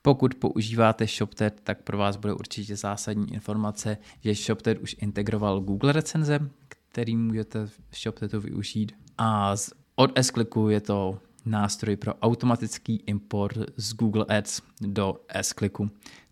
Pokud 0.03 0.35
používáte 0.35 1.07
ShopTed, 1.07 1.61
tak 1.65 1.83
pro 1.83 1.99
vás 1.99 2.17
bude 2.17 2.33
určitě 2.33 2.77
zásadní 2.77 3.33
informace, 3.33 3.99
že 4.21 4.35
ShopTed 4.35 4.79
už 4.79 4.97
integroval 4.99 5.61
Google 5.61 5.93
recenze, 5.93 6.51
který 6.69 7.17
můžete 7.17 7.67
v 7.67 7.81
ShopTedu 8.03 8.41
využít. 8.41 8.93
A 9.19 9.55
od 9.95 10.19
s 10.19 10.69
je 10.69 10.81
to 10.81 11.19
nástroj 11.45 11.97
pro 11.97 12.15
automatický 12.15 13.03
import 13.07 13.59
z 13.77 13.95
Google 13.95 14.25
Ads 14.39 14.63
do 14.81 15.21
s 15.29 15.53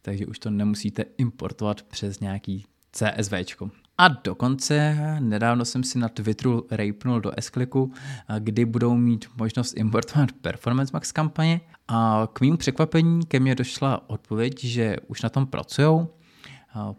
takže 0.07 0.27
už 0.27 0.38
to 0.38 0.51
nemusíte 0.51 1.05
importovat 1.19 1.83
přes 1.83 2.21
nějaký 2.21 2.64
CSV. 2.92 3.33
A 3.99 4.09
dokonce 4.09 4.97
nedávno 5.21 5.64
jsem 5.64 5.85
si 5.85 5.99
na 5.99 6.09
Twitteru 6.09 6.66
rejpnul 6.71 7.21
do 7.21 7.33
s 7.38 7.90
kdy 8.38 8.64
budou 8.64 8.97
mít 8.97 9.27
možnost 9.37 9.77
importovat 9.77 10.33
Performance 10.33 10.90
Max 10.92 11.12
kampaně 11.12 11.61
a 11.88 12.29
k 12.33 12.40
mým 12.40 12.57
překvapení 12.57 13.27
ke 13.27 13.40
mně 13.40 13.55
došla 13.55 14.11
odpověď, 14.11 14.64
že 14.64 14.97
už 15.07 15.23
na 15.23 15.29
tom 15.29 15.47
pracují. 15.47 16.07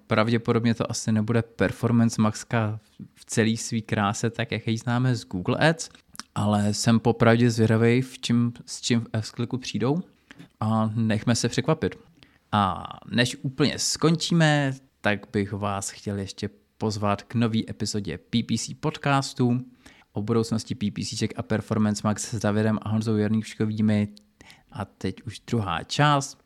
Pravděpodobně 0.08 0.74
to 0.74 0.92
asi 0.92 1.12
nebude 1.12 1.42
Performance 1.42 2.22
Maxka 2.22 2.80
v 3.16 3.26
celé 3.26 3.58
své 3.58 3.82
kráse, 3.82 4.30
tak 4.30 4.52
jak 4.52 4.68
ji 4.68 4.78
známe 4.78 5.16
z 5.16 5.26
Google 5.26 5.70
Ads, 5.70 5.90
ale 6.36 6.74
jsem 6.74 7.00
popravdě 7.00 7.52
zvědavý, 7.52 8.02
v 8.02 8.20
čím, 8.20 8.54
s 8.66 8.82
čím 8.82 9.06
v 9.22 9.22
s 9.22 9.58
přijdou 9.58 10.02
a 10.60 10.92
nechme 10.96 11.36
se 11.36 11.50
překvapit. 11.50 12.07
A 12.52 12.88
než 13.12 13.38
úplně 13.42 13.80
skončíme, 13.80 14.74
tak 15.02 15.20
bych 15.34 15.54
vás 15.54 15.90
chtěl 15.90 16.20
ještě 16.20 16.50
pozvat 16.78 17.22
k 17.22 17.36
nové 17.36 17.60
epizodě 17.70 18.18
PPC 18.18 18.70
podcastu 18.80 19.66
o 20.14 20.22
budoucnosti 20.22 20.76
PPCček 20.76 21.34
a 21.36 21.44
Performance 21.44 22.02
Max 22.04 22.34
s 22.34 22.40
Davidem 22.40 22.80
a 22.82 22.90
Honzou 22.90 23.16
Jarnýškovými 23.16 24.08
a 24.72 24.86
teď 24.86 25.22
už 25.22 25.40
druhá 25.40 25.84
část. 25.84 26.38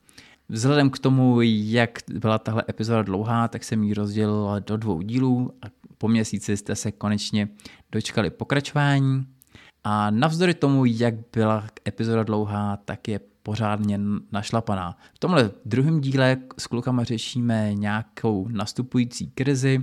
Vzhledem 0.49 0.89
k 0.89 0.99
tomu, 0.99 1.41
jak 1.41 1.99
byla 2.07 2.39
tahle 2.39 2.63
epizoda 2.69 3.01
dlouhá, 3.01 3.47
tak 3.47 3.63
jsem 3.63 3.83
ji 3.83 3.93
rozdělil 3.93 4.61
do 4.67 4.77
dvou 4.77 5.01
dílů 5.01 5.53
a 5.61 5.65
po 5.97 6.07
měsíci 6.07 6.57
jste 6.57 6.75
se 6.75 6.91
konečně 6.91 7.49
dočkali 7.91 8.29
pokračování. 8.29 9.25
A 9.83 10.11
navzdory 10.11 10.53
tomu, 10.53 10.85
jak 10.85 11.13
byla 11.33 11.67
epizoda 11.87 12.23
dlouhá, 12.23 12.77
tak 12.77 13.07
je 13.07 13.19
pořádně 13.43 13.99
našlapaná. 14.31 14.97
V 15.13 15.19
tomhle 15.19 15.51
druhém 15.65 16.01
díle 16.01 16.37
s 16.57 16.67
klukama 16.67 17.03
řešíme 17.03 17.73
nějakou 17.73 18.47
nastupující 18.47 19.27
krizi, 19.27 19.79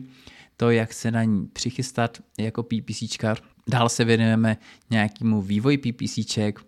to, 0.57 0.71
jak 0.71 0.93
se 0.93 1.11
na 1.11 1.25
ní 1.25 1.47
přichystat 1.47 2.19
jako 2.39 2.63
PPCčkar. 2.63 3.39
Dál 3.69 3.89
se 3.89 4.05
věnujeme 4.05 4.57
nějakému 4.91 5.43
vývoji 5.43 5.79
PPCček, 5.79 6.61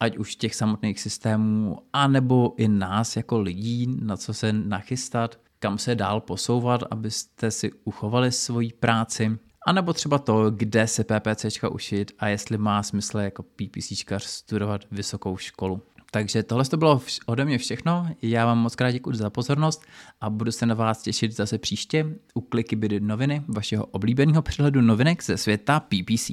ať 0.00 0.16
už 0.16 0.36
těch 0.36 0.54
samotných 0.54 1.00
systémů, 1.00 1.78
anebo 1.92 2.54
i 2.56 2.68
nás 2.68 3.16
jako 3.16 3.40
lidí, 3.40 3.86
na 4.00 4.16
co 4.16 4.34
se 4.34 4.52
nachystat, 4.52 5.38
kam 5.58 5.78
se 5.78 5.94
dál 5.94 6.20
posouvat, 6.20 6.80
abyste 6.90 7.50
si 7.50 7.72
uchovali 7.84 8.32
svoji 8.32 8.72
práci. 8.72 9.38
A 9.66 9.72
nebo 9.72 9.92
třeba 9.92 10.18
to, 10.18 10.50
kde 10.50 10.86
se 10.86 11.04
PPCčka 11.04 11.68
ušit 11.68 12.12
a 12.18 12.28
jestli 12.28 12.58
má 12.58 12.82
smysl 12.82 13.18
jako 13.18 13.42
PPCčkař 13.42 14.24
studovat 14.24 14.80
vysokou 14.90 15.36
školu. 15.36 15.82
Takže 16.16 16.42
tohle 16.42 16.64
to 16.64 16.76
bylo 16.76 17.00
ode 17.26 17.44
mě 17.44 17.58
všechno. 17.58 18.06
Já 18.22 18.46
vám 18.46 18.58
moc 18.58 18.76
krát 18.76 18.90
děkuji 18.90 19.16
za 19.16 19.30
pozornost 19.30 19.82
a 20.20 20.30
budu 20.30 20.52
se 20.52 20.66
na 20.66 20.74
vás 20.74 21.02
těšit 21.02 21.36
zase 21.36 21.58
příště 21.58 22.06
u 22.34 22.40
Kliky 22.40 22.76
Bydy 22.76 23.00
noviny, 23.00 23.42
vašeho 23.48 23.86
oblíbeného 23.86 24.42
přehledu 24.42 24.80
novinek 24.80 25.24
ze 25.24 25.36
světa 25.36 25.80
PPC. 25.80 26.30